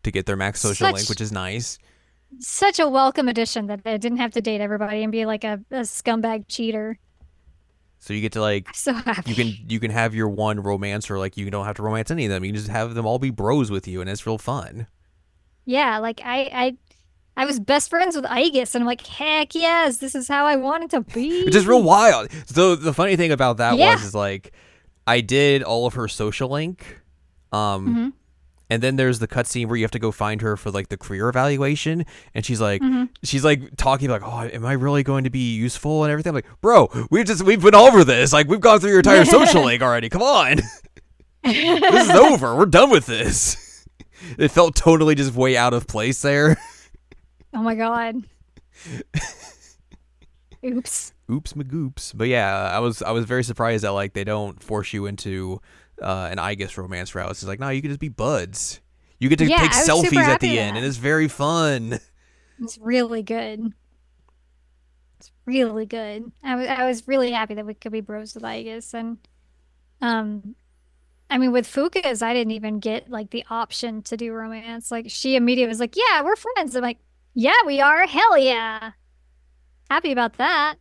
[0.01, 1.77] to get their max social link, which is nice.
[2.39, 5.61] Such a welcome addition that they didn't have to date everybody and be like a,
[5.69, 6.97] a scumbag cheater.
[8.03, 9.29] So you get to like I'm so happy.
[9.29, 12.11] you can you can have your one romance, or like you don't have to romance
[12.11, 12.43] any of them.
[12.43, 14.87] You can just have them all be bros with you, and it's real fun.
[15.65, 16.77] Yeah, like I I
[17.37, 20.57] I was best friends with Aigis, and I'm like, heck yes, this is how I
[20.57, 21.45] wanted to be.
[21.45, 22.29] which is real wild.
[22.45, 23.93] So the funny thing about that Yeah.
[23.93, 24.51] was is like
[25.07, 26.99] I did all of her social link,
[27.53, 28.13] um, Mhm.
[28.73, 30.97] And then there's the cutscene where you have to go find her for like the
[30.97, 33.09] career evaluation, and she's like, Mhm.
[33.23, 36.31] she's like talking like, oh, am I really going to be useful and everything?
[36.31, 38.33] I'm like, bro, we've just we've been over this.
[38.33, 40.09] Like we've gone through your entire social link already.
[40.09, 40.57] Come on,
[41.43, 42.55] this is over.
[42.55, 43.85] We're done with this.
[44.37, 46.57] It felt totally just way out of place there.
[47.53, 48.15] Oh my god.
[50.65, 51.13] Oops.
[51.29, 54.93] oops magoops but yeah i was i was very surprised that like they don't force
[54.93, 55.59] you into
[56.03, 58.81] uh an Aigis romance route it's like no you can just be buds
[59.19, 61.99] you get to Yeah, take I selfies at the end and it's very fun
[62.57, 63.73] It's really good.
[65.19, 66.31] It's really good.
[66.43, 69.17] I was I was really happy that we could be bros with Aigis and
[70.01, 70.55] um
[71.29, 74.91] I mean with Fuuka's I didn't even get like the option to do romance.
[74.91, 76.99] Like she immediately was like, "Yeah, we're friends." I'm like,
[77.35, 78.07] "Yeah, we are.
[78.07, 78.93] Hell yeah."
[79.89, 80.77] Happy about that.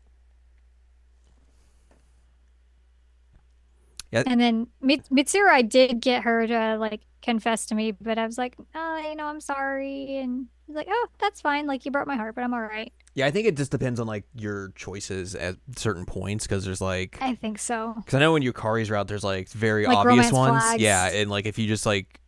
[4.12, 4.22] Yeah.
[4.27, 8.37] And then Mitsuru, I did get her to like confess to me, but I was
[8.38, 11.66] like, "Oh, you know, I'm sorry." And he's like, "Oh, that's fine.
[11.66, 14.01] Like you broke my heart, but I'm all right." yeah i think it just depends
[14.01, 17.92] on like your choices at certain points because there's like I think so.
[17.94, 20.81] because i know when Yukari's route there's like very Like obvious ones flags.
[20.81, 22.20] yeah and like if you just like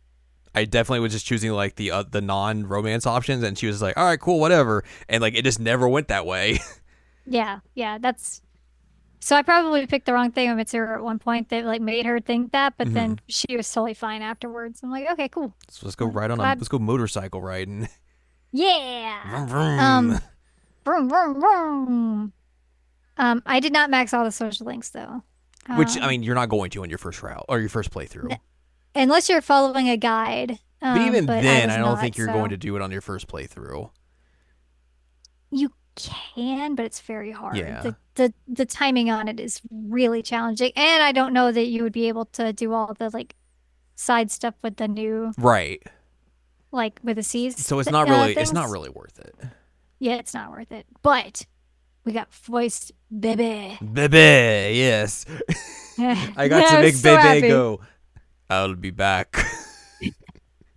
[0.53, 3.81] I definitely was just choosing like the uh, the non romance options, and she was
[3.81, 6.59] like, "All right, cool, whatever," and like it just never went that way.
[7.27, 8.41] Yeah, yeah, that's.
[9.19, 12.05] So I probably picked the wrong thing with Mitsuru at one point that like made
[12.05, 14.81] her think that, but then she was totally fine afterwards.
[14.83, 15.53] I'm like, okay, cool.
[15.69, 17.87] so let's go ride on a let's go motorcycle riding.
[18.51, 19.21] Yeah.
[19.29, 19.79] Vroom, vroom.
[19.79, 20.19] Um,
[20.85, 22.33] vroom, vroom, vroom.
[23.17, 25.23] Um, I did not max all the social links though.
[25.75, 27.91] Which Um, I mean, you're not going to on your first route or your first
[27.91, 28.37] playthrough.
[28.95, 30.59] unless you're following a guide.
[30.79, 32.77] But Um, even but then, was I, don't not, think you're so- going to do
[32.77, 33.89] it on your first playthrough.
[35.51, 37.57] You can, but it's very hard.
[37.57, 37.81] Yeah.
[37.81, 41.83] The, the the timing on it is really challenging, and I don't know that you
[41.83, 43.35] would be able to do all the like
[43.95, 45.81] side stuff with the new Right.
[46.71, 47.65] like with the SEES.
[47.65, 49.35] So it's not uh, really it's not really worth it.
[49.99, 50.85] Yeah, it's not worth it.
[51.01, 51.45] But
[52.03, 53.77] we got voiced baby.
[53.81, 55.25] Bebe, yes.
[55.97, 57.79] I got Yeah, to make so Bebe go.
[58.49, 59.35] I'll be back.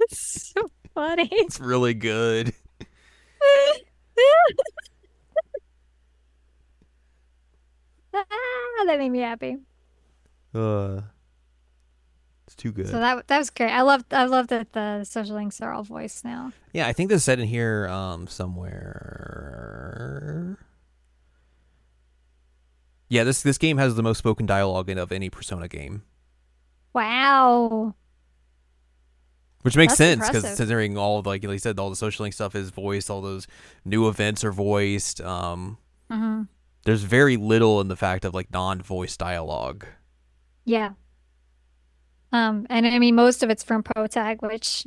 [0.01, 1.29] It's so funny.
[1.33, 2.55] it's really good.
[8.31, 9.59] Ah, that made me happy.
[10.55, 11.03] Uh,
[12.47, 12.87] it's too good.
[12.89, 13.71] So that that was great.
[13.71, 16.53] I love I love that the social links are all voiced now.
[16.73, 19.39] yeah, I think this said in here um somewhere.
[23.09, 26.03] Yeah, this this game has the most spoken dialogue in of any Persona game,
[26.95, 27.95] Wow.
[29.63, 30.59] which makes That's sense because impressive.
[30.59, 33.47] considering all of, like you said, all the social link stuff is voiced, all those
[33.85, 35.21] new events are voiced.
[35.23, 35.79] Um,
[36.11, 36.43] hmm
[36.89, 39.85] there's very little in the fact of like non-voice dialogue.
[40.65, 40.93] Yeah.
[42.33, 44.87] Um, and I mean, most of it's from Protag, which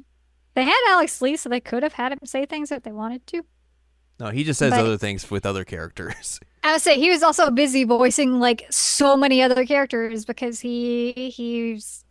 [0.55, 3.27] they had Alex Lee, so they could have had him say things if they wanted
[3.27, 3.43] to.
[4.19, 6.39] No, he just says But- other things with other characters.
[6.63, 11.31] I would say he was also busy voicing like so many other characters because he
[11.35, 12.03] he's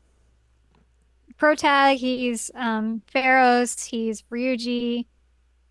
[1.37, 5.07] Protag, he's um Pharos, he's Ryoji,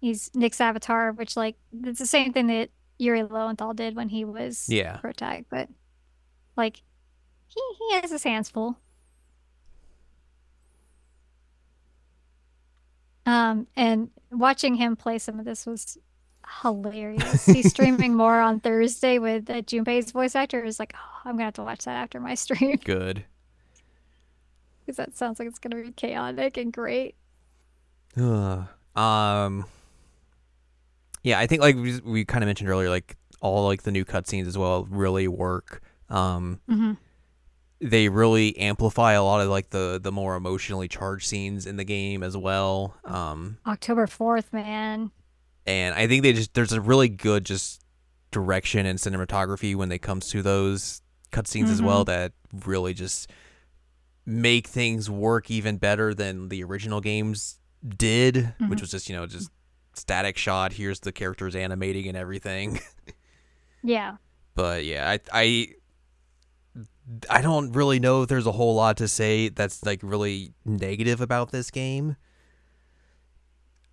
[0.02, 1.56] he's Nyx avatar, which like
[1.86, 5.70] it's the same thing that Yuri Lowenthal did when he was yeah, Protag, but
[6.56, 6.84] like
[7.48, 8.78] he he has his hands full.
[13.26, 15.98] Um, and watching him play some of this was
[16.62, 17.46] hilarious.
[17.46, 20.64] He's streaming more on Thursday with uh, Junpei's voice actor.
[20.64, 23.24] Is like, oh, I'm gonna have to watch that after my stream good.
[24.82, 27.16] because that sounds like it's gonna be chaotic and great.
[28.18, 28.68] Ugh.
[28.96, 29.66] um,
[31.24, 34.06] yeah, I think like we, we kind of mentioned earlier, like all like the new
[34.06, 35.82] cutscenes as well really work.
[36.10, 36.94] Um, Mm-hmm.
[37.82, 41.84] they really amplify a lot of like the the more emotionally charged scenes in the
[41.86, 42.96] game as well.
[43.06, 45.12] Um, October 4th, man.
[45.66, 47.82] and I think they just there's a really good just
[48.32, 51.02] direction and cinematography when it comes to those
[51.32, 52.34] cutscenes as well that
[52.66, 53.30] really just
[54.26, 58.82] make things work even better than the original games did, which Mhm.
[58.82, 59.50] was just you know just
[60.00, 60.74] static shot.
[60.74, 62.80] Here's the characters animating and everything.
[63.82, 64.18] Yeah.
[64.56, 65.68] but yeah, I I
[67.30, 71.22] I don't really know if there's a whole lot to say that's like really negative
[71.22, 72.18] about this game.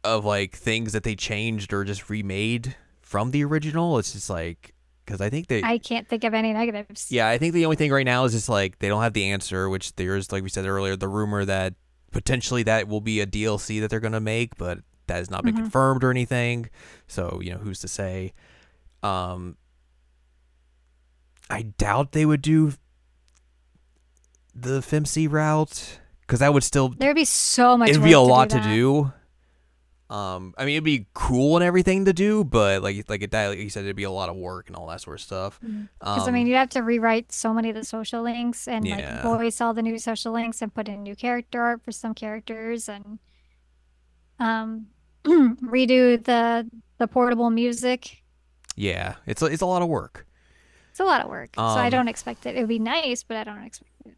[0.02, 3.98] Of like things that they changed or just remade from the original.
[3.98, 7.12] It's just like because I think they I can't think of any negatives.
[7.12, 9.30] yeah I think the only thing right now is just like they don't have the
[9.30, 11.74] answer, which there's like we said earlier the rumor that
[12.12, 15.54] potentially that will be a DLC that they're gonna make, but that has not been
[15.54, 15.58] Mhm.
[15.62, 16.68] confirmed or anything.
[17.06, 18.32] So you know who's to say.
[19.02, 19.56] Um,
[21.48, 22.72] I doubt they would do
[24.54, 28.50] the FMC route because that would still There'd be so much it'd be a lot
[28.50, 29.12] to do.
[30.08, 33.58] Um, I mean, it'd be cool and everything to do, but like like it, like
[33.58, 35.58] you said, it'd be a lot of work and all that sort of stuff.
[35.60, 38.86] Because Um, I mean, you'd have to rewrite so many of the social links and
[38.86, 39.14] Yeah.
[39.14, 42.14] like voice all the new social links and put in new character art for some
[42.14, 43.18] characters and
[44.38, 44.86] um
[45.62, 46.68] redo the
[46.98, 48.22] the portable music.
[48.76, 50.26] yeah, it's a, it's a lot of work.
[50.90, 51.50] It's a lot of work.
[51.56, 52.56] so I Um, don't expect it.
[52.56, 54.14] It would be nice, but I don't expect it.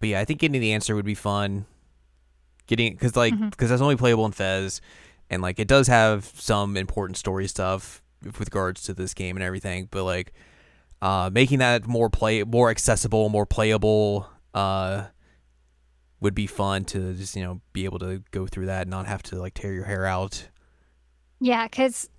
[0.00, 1.66] But yeah, I think getting the answer would be fun.
[2.68, 4.80] Getting because like because that's only playable in FES,
[5.30, 9.42] and like it does have some important story stuff with regards to this game and
[9.42, 9.88] everything.
[9.90, 10.32] But like,
[11.00, 15.06] uh, making that more play more accessible, more playable, uh,
[16.20, 19.06] would be fun to just you know be able to go through that and not
[19.06, 20.48] have to like tear your hair out.
[21.40, 22.10] Yeah, because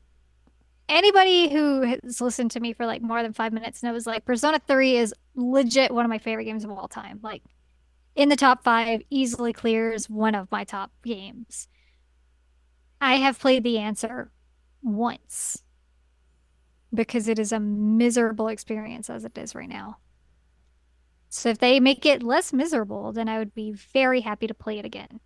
[0.87, 4.59] anybody who has listened to me for like more than five minutes knows like Persona
[4.67, 7.19] 3 is legit one of my favorite games of all time.
[7.21, 7.43] Like
[8.15, 11.67] in the top five, easily clears one of my top games.
[12.99, 14.31] I have played the answer
[14.81, 15.63] once
[16.93, 19.97] because it is a miserable experience as it is right now.
[21.29, 24.79] So if they make it less miserable, then I would be very happy to play
[24.79, 25.19] it again.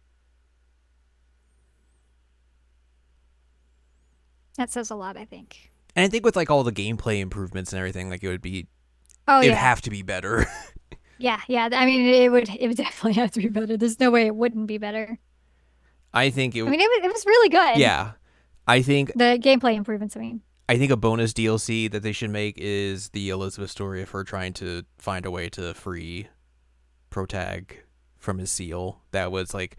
[4.58, 5.72] That says a lot, I think.
[5.96, 8.68] And I think with like all the gameplay improvements and everything, like it would be
[9.28, 9.56] Oh it'd yeah.
[9.58, 10.46] have to be better.
[11.20, 11.70] Yeah, yeah.
[11.72, 13.78] I mean, it would it would definitely have to be better.
[13.78, 15.20] There's no way it wouldn't be better.
[16.14, 16.64] I think it.
[16.64, 17.78] I mean, it was, it was really good.
[17.78, 18.14] yeah,
[18.68, 20.42] I think The gameplay improvements, I mean.
[20.70, 24.24] I think a bonus DLC that they should make is the Elizabeth story of her
[24.24, 26.28] trying to find a way to free
[27.10, 27.84] Protag
[28.18, 29.02] from his seal.
[29.12, 29.78] That was like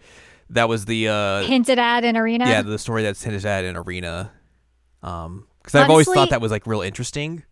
[0.50, 2.46] that was the uh Hinted at in Arena.
[2.46, 4.30] yeah, the story that's hinted at in Arena.
[5.02, 7.44] Um cuz I've always thought that was like real interesting.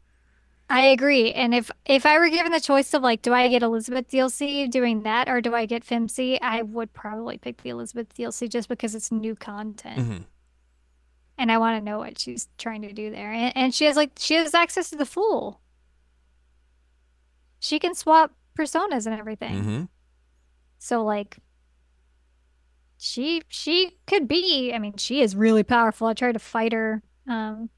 [0.71, 1.33] I agree.
[1.33, 4.71] And if if I were given the choice of like, do I get Elizabeth DLC
[4.71, 8.69] doing that or do I get FMC, I would probably pick the Elizabeth DLC just
[8.69, 9.99] because it's new content.
[9.99, 10.25] Mhm.
[11.39, 13.33] And I want to know what she's trying to do there.
[13.33, 15.61] And, and she has like she has access to the Fool.
[17.59, 19.65] She can swap personas and everything.
[19.65, 19.89] Mhm.
[20.79, 21.39] So like
[22.99, 26.07] she she could be I mean she is really powerful.
[26.07, 27.71] I tried to fight her um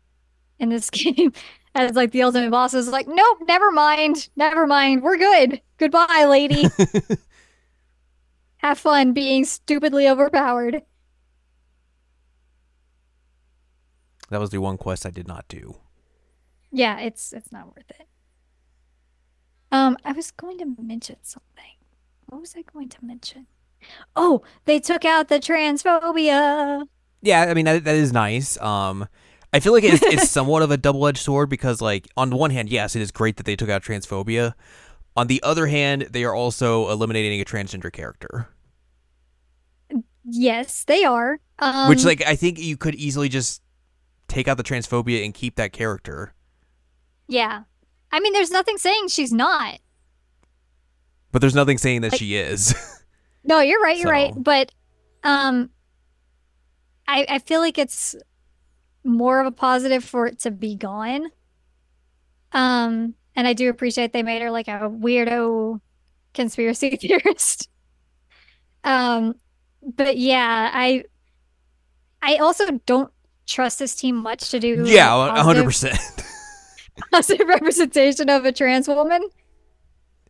[0.58, 1.32] in this game
[1.74, 4.28] as like the ultimate boss is like, nope, never mind.
[4.36, 5.02] Never mind.
[5.02, 5.60] We're good.
[5.78, 6.68] Goodbye, lady.
[8.58, 10.82] Have fun being stupidly overpowered.
[14.34, 15.76] That was the one quest I did not do.
[16.72, 18.08] Yeah, it's it's not worth it.
[19.70, 21.76] Um, I was going to mention something.
[22.26, 23.46] What was I going to mention?
[24.16, 26.86] Oh, they took out the transphobia.
[27.22, 28.60] Yeah, I mean that, that is nice.
[28.60, 29.06] Um,
[29.52, 32.36] I feel like it's, it's somewhat of a double edged sword because, like, on the
[32.36, 34.54] one hand, yes, it is great that they took out transphobia.
[35.16, 38.48] On the other hand, they are also eliminating a transgender character,
[40.24, 41.38] Yes, they are.
[41.58, 43.62] Um, which, like, I think you could easily just
[44.28, 46.34] take out the transphobia and keep that character.
[47.28, 47.62] yeah.
[48.12, 49.80] I mean, there's nothing saying she's not.
[51.32, 52.74] But there's nothing saying that Like- she is.
[53.46, 53.98] No, you're right.
[53.98, 54.32] You're right.
[54.34, 54.72] But
[55.22, 55.68] um,
[57.06, 58.14] I I feel like it's
[59.04, 61.26] more of a positive for it to be gone.
[62.52, 65.80] Um, and I do appreciate they made her like a weirdo
[66.32, 67.68] conspiracy theorist.
[68.82, 69.34] Um,
[69.82, 71.04] but yeah, I
[72.22, 73.12] I also don't
[73.46, 76.24] trust this team much to do yeah, a hundred positive- percent.
[77.12, 79.28] positive representation of a trans woman.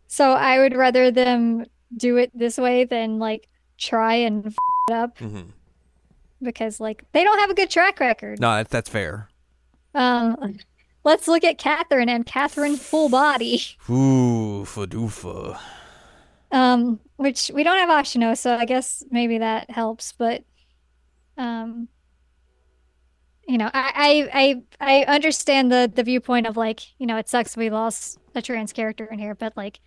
[0.06, 1.64] So I would rather them
[1.96, 3.48] do it this way than like
[3.78, 4.54] try and f
[4.88, 5.50] it up Mhm.
[6.42, 8.40] because like they don't have a good track record.
[8.40, 9.28] No, that's that's fair.
[9.94, 10.56] Um,
[11.04, 13.60] let's look at Catherine and Catherine full body.
[13.90, 15.58] Ooh, fadoofa.
[16.52, 20.12] Um, which we don't have Hashino, so I guess maybe that helps.
[20.12, 20.44] But
[21.36, 21.88] um,
[23.47, 27.28] you know, I I I, I understand the the viewpoint of like you know it
[27.28, 29.80] sucks we lost a trans character in here, but like.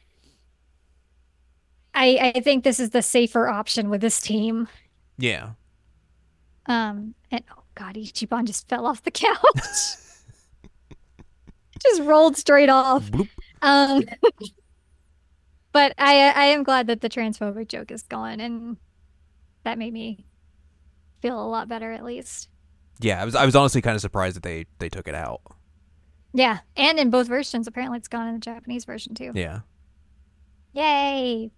[1.99, 4.68] I, I think this is the safer option with this team.
[5.18, 5.53] Yeah.
[6.68, 9.36] Um, and oh god, Ichiban just fell off the couch.
[11.82, 13.10] just rolled straight off.
[13.10, 13.30] Bloop.
[13.64, 14.03] Um,
[15.72, 18.78] but I I am glad that the transphobic joke is gone, and
[19.64, 20.26] that made me
[21.22, 22.49] feel a lot better at least.
[23.00, 25.41] Yeah, I was I was honestly kind of surprised that they they took it out.
[26.34, 29.32] Yeah, and in both versions, apparently it's gone in the Japanese version too.
[29.34, 29.62] Yeah.
[30.74, 31.52] Yay,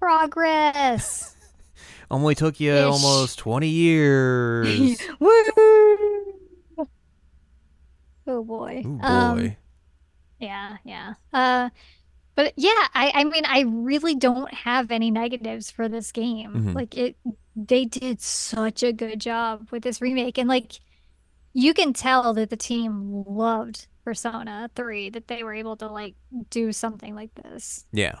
[0.00, 1.36] progress!
[2.10, 2.82] Only took you Ish.
[2.84, 4.98] almost 20 years.
[5.20, 5.30] Woo!
[8.26, 8.82] Oh boy.
[8.86, 9.06] Oh boy.
[9.06, 9.56] Um,
[10.40, 11.14] Yeah, yeah.
[11.32, 11.70] Uh,
[12.34, 16.52] but yeah, I, I mean, I really don't have any negatives for this game.
[16.52, 16.74] Mhm.
[16.74, 17.16] Like it,
[17.56, 20.80] they did such a good job with this remake, and like,
[21.52, 26.14] you can tell that the team loved Persona 3, that they were able to like
[26.50, 27.86] do something like this.
[27.92, 28.18] yeah.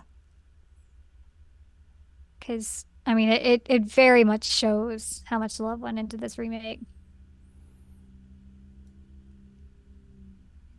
[2.38, 6.38] Because I mean, it, it, it very much shows how much love went into this
[6.38, 6.80] remake.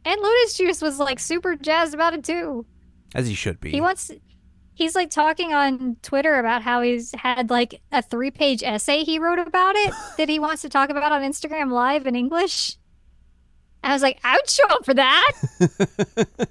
[0.05, 2.65] And Lotus Juice was like super jazzed about it too.
[3.15, 3.71] As he should be.
[3.71, 4.11] He wants
[4.75, 9.17] he's like talking on Twitter about how he's had like a three page essay he
[9.17, 12.77] wrote about it that he wants to talk about on Instagram live in English.
[13.83, 15.31] I was like, I would show up for that.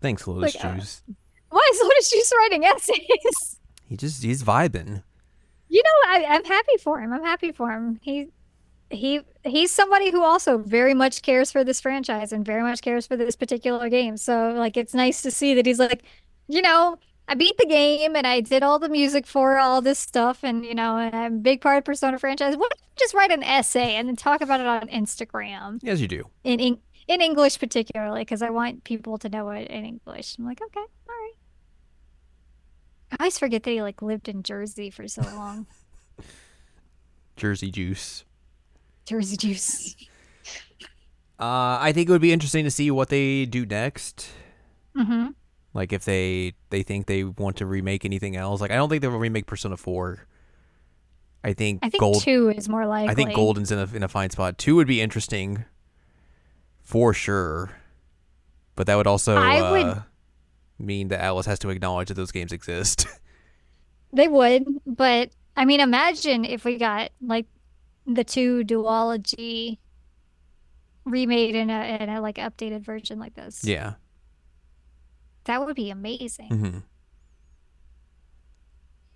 [0.00, 0.80] Thanks, Lotus Like, uh,
[1.50, 3.58] Why is Lotus Juice writing essays?
[3.86, 5.02] He just he's vibing.
[5.68, 7.12] You know, I, I'm happy for him.
[7.12, 7.98] I'm happy for him.
[8.02, 8.28] He
[8.90, 13.06] he he's somebody who also very much cares for this franchise and very much cares
[13.06, 14.16] for this particular game.
[14.16, 16.02] So like it's nice to see that he's like,
[16.48, 19.98] you know, I beat the game and I did all the music for all this
[19.98, 22.56] stuff and you know, and I'm a big part of Persona franchise.
[22.56, 26.28] What just write an essay and then talk about it on Instagram As you do.
[26.42, 30.36] in in, in English particularly because I want people to know it in English.
[30.38, 31.32] I'm like, okay, all right.
[33.12, 35.66] I always forget that he like lived in Jersey for so long.
[37.36, 38.24] Jersey Juice.
[39.06, 39.96] Jersey juice.
[41.38, 44.30] Uh, I think it would be interesting to see what they do next.
[44.96, 45.28] Mm-hmm.
[45.72, 48.60] Like if they they think they want to remake anything else.
[48.60, 50.26] Like I don't think they will remake Persona 4.
[51.42, 53.08] I think, I think Gold two is more likely.
[53.08, 54.58] I think Golden's in a in a fine spot.
[54.58, 55.64] 2 would be interesting
[56.82, 57.70] for sure.
[58.76, 60.00] But that would also I would- uh,
[60.78, 63.06] mean that Atlus has to acknowledge that those games exist.
[64.12, 67.46] They would, but I mean, imagine if we got like
[68.06, 69.78] the two duology
[71.04, 73.62] remade in a in a like updated version like this.
[73.64, 73.94] yeah.
[75.44, 76.48] That would be amazing.
[76.48, 76.78] hmm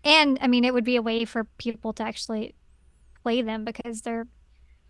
[0.04, 2.54] And I mean, it would be a way for people to actually
[3.22, 4.26] play them because they're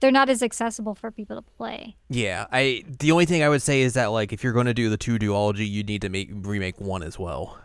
[0.01, 1.97] they're not as accessible for people to play.
[2.09, 4.75] Yeah, I the only thing I would say is that like if you're going to
[4.75, 7.59] do the two duology, you need to make remake one as well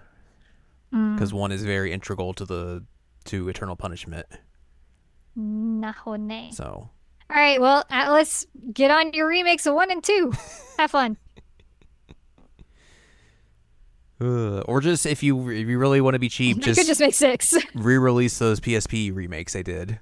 [0.91, 2.83] Mm, because one is very integral to the
[3.25, 4.25] to Eternal Punishment.
[5.39, 6.53] Nahone.
[6.53, 10.33] So All right, well, let's get on your remakes of one and two.
[10.77, 11.17] Have fun.
[14.21, 16.87] Uh, or just if you if you really want to be cheap, They just, could
[16.87, 17.53] just make six.
[17.73, 19.99] re-release those PSP remakes they did.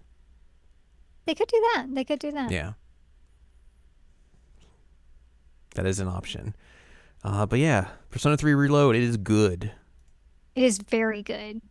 [1.25, 1.87] They could do that.
[1.89, 2.49] They could do that.
[2.49, 2.73] Yeah.
[5.75, 6.55] That is an option.
[7.23, 9.71] Uh, but yeah, Persona 3 Reload, it is good.
[10.55, 11.61] It is very good.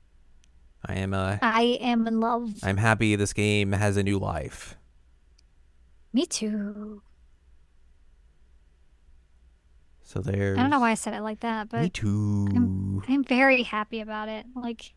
[0.87, 2.51] I am uh, I am in love.
[2.63, 4.77] I'm happy this game has a new life.
[6.13, 7.03] Me too.
[10.03, 13.03] So there's I don't know why I said it like that, but Me too.
[13.09, 14.47] I'm very happy about it.
[14.55, 14.95] Like,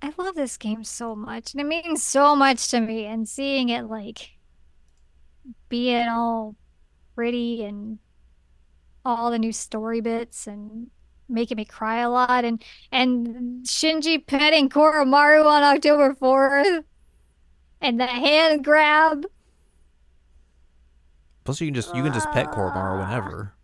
[0.00, 3.04] I love this game so much, and it means so much to me.
[3.04, 4.30] And seeing it like
[5.68, 6.54] being all
[7.16, 7.98] pretty and
[9.04, 10.90] all the new story bits and
[11.28, 12.62] making me cry a lot, and
[12.92, 16.84] and Shinji petting Koromaru on October fourth,
[17.80, 19.26] and the hand grab.
[21.44, 23.54] Plus, you can just you can just pet Koromaru whenever.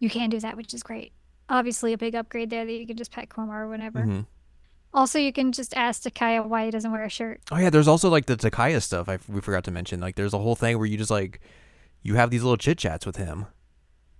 [0.00, 1.12] You can do that, which is great.
[1.48, 4.02] Obviously, a big upgrade there that you can just pet Koromaru whenever.
[4.02, 4.20] hmm
[4.94, 7.40] Also, you can just ask Takaya why he doesn't wear a shirt.
[7.52, 9.08] Oh yeah, there's also like the Takaya stuff.
[9.08, 10.00] I we forgot to mention.
[10.00, 11.40] Like, there's a whole thing where you just like
[12.02, 13.46] you have these little chit chats with him.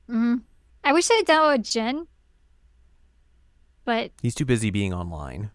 [0.09, 0.37] hmm
[0.85, 2.07] I wish I had with Jin,
[3.85, 5.51] but He's too busy being online.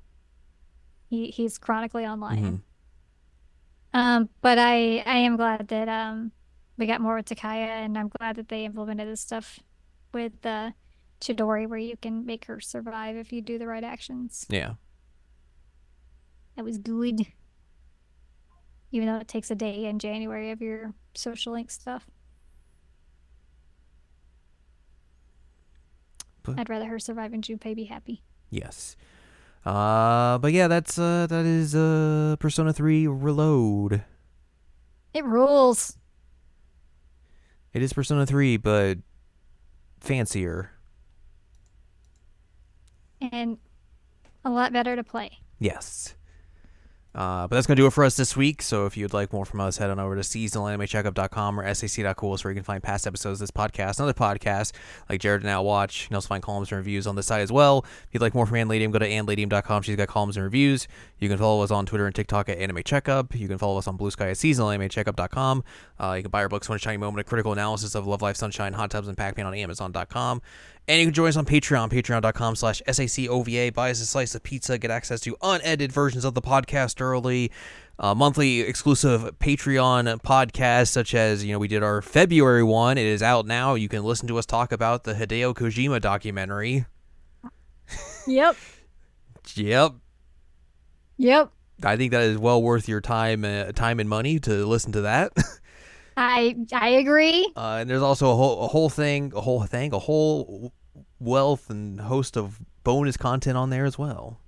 [1.10, 2.44] he he's chronically online.
[2.44, 2.62] Mhm.
[4.00, 6.32] Um, but I I am glad that um
[6.78, 9.60] we got more with Takaya, and I'm glad that they implemented this stuff
[10.14, 10.72] with uh,
[11.20, 14.46] Chidori, where you can make her survive if you do the right actions.
[14.50, 14.74] Yeah.
[16.56, 17.22] That was good.
[18.92, 22.08] Even though it takes a day in January of your social link stuff.
[26.56, 28.22] But- I'd rather her survive and Junpei be happy.
[28.50, 28.96] Yes.
[29.66, 34.04] Uh, but yeah, that's uh that is uh Persona 3 Reload.
[35.14, 35.98] It rules.
[37.74, 38.98] It is Persona 3, but
[40.00, 40.72] fancier.
[43.22, 43.58] and
[44.46, 45.40] a lot better to play.
[45.60, 46.16] Yes.
[47.16, 48.62] Uh, but that's going to do it for us this week.
[48.62, 52.52] So if you'd like more from us, head on over to seasonalanimecheckup.com or sac.cool where
[52.52, 54.72] you can find past episodes of this podcast and other podcasts
[55.10, 56.04] like Jared and Now Watch.
[56.04, 57.84] You can also find columns and reviews on the site as well.
[57.84, 59.82] If you'd like more from Anne Ladyem, go to anneladyem.com.
[59.82, 60.88] She's got columns and reviews.
[61.18, 63.36] You can follow us on Twitter and TikTok at Anime Checkup.
[63.36, 65.64] You can follow us on Blue Sky at seasonalanimecheckup.com.
[66.00, 68.38] Uh, you can buy our books, One Shiny Moment, a critical analysis of Love Live,
[68.38, 70.42] Sunshine, Hot Tubs, and Pac-Man on Amazon.com.
[70.88, 73.74] And you can join us on Patreon, patreon.com slash SACOVA.
[73.74, 77.52] Buy us a slice of pizza, get access to unedited versions of the podcast early,
[78.00, 82.98] uh, monthly exclusive Patreon podcasts, such as, you know, we did our February one.
[82.98, 83.76] It is out now.
[83.76, 86.86] You can listen to us talk about the Hideo Kojima documentary.
[88.26, 88.56] Yep.
[89.56, 89.94] Yep.
[91.18, 91.52] Yep.
[91.84, 95.02] I think that is well worth your time, uh, time and money to listen to
[95.02, 95.34] that.
[96.20, 97.50] I I agree.
[97.56, 100.74] Uh, and there's also a whole, a whole thing, a whole thing, a whole
[101.20, 104.42] wealth and host of bonus content on there as well.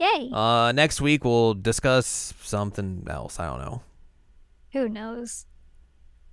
[0.00, 0.30] Yay.
[0.32, 3.38] Uh, next week we'll discuss something else.
[3.38, 3.82] I don't know.
[4.72, 5.46] Who knows?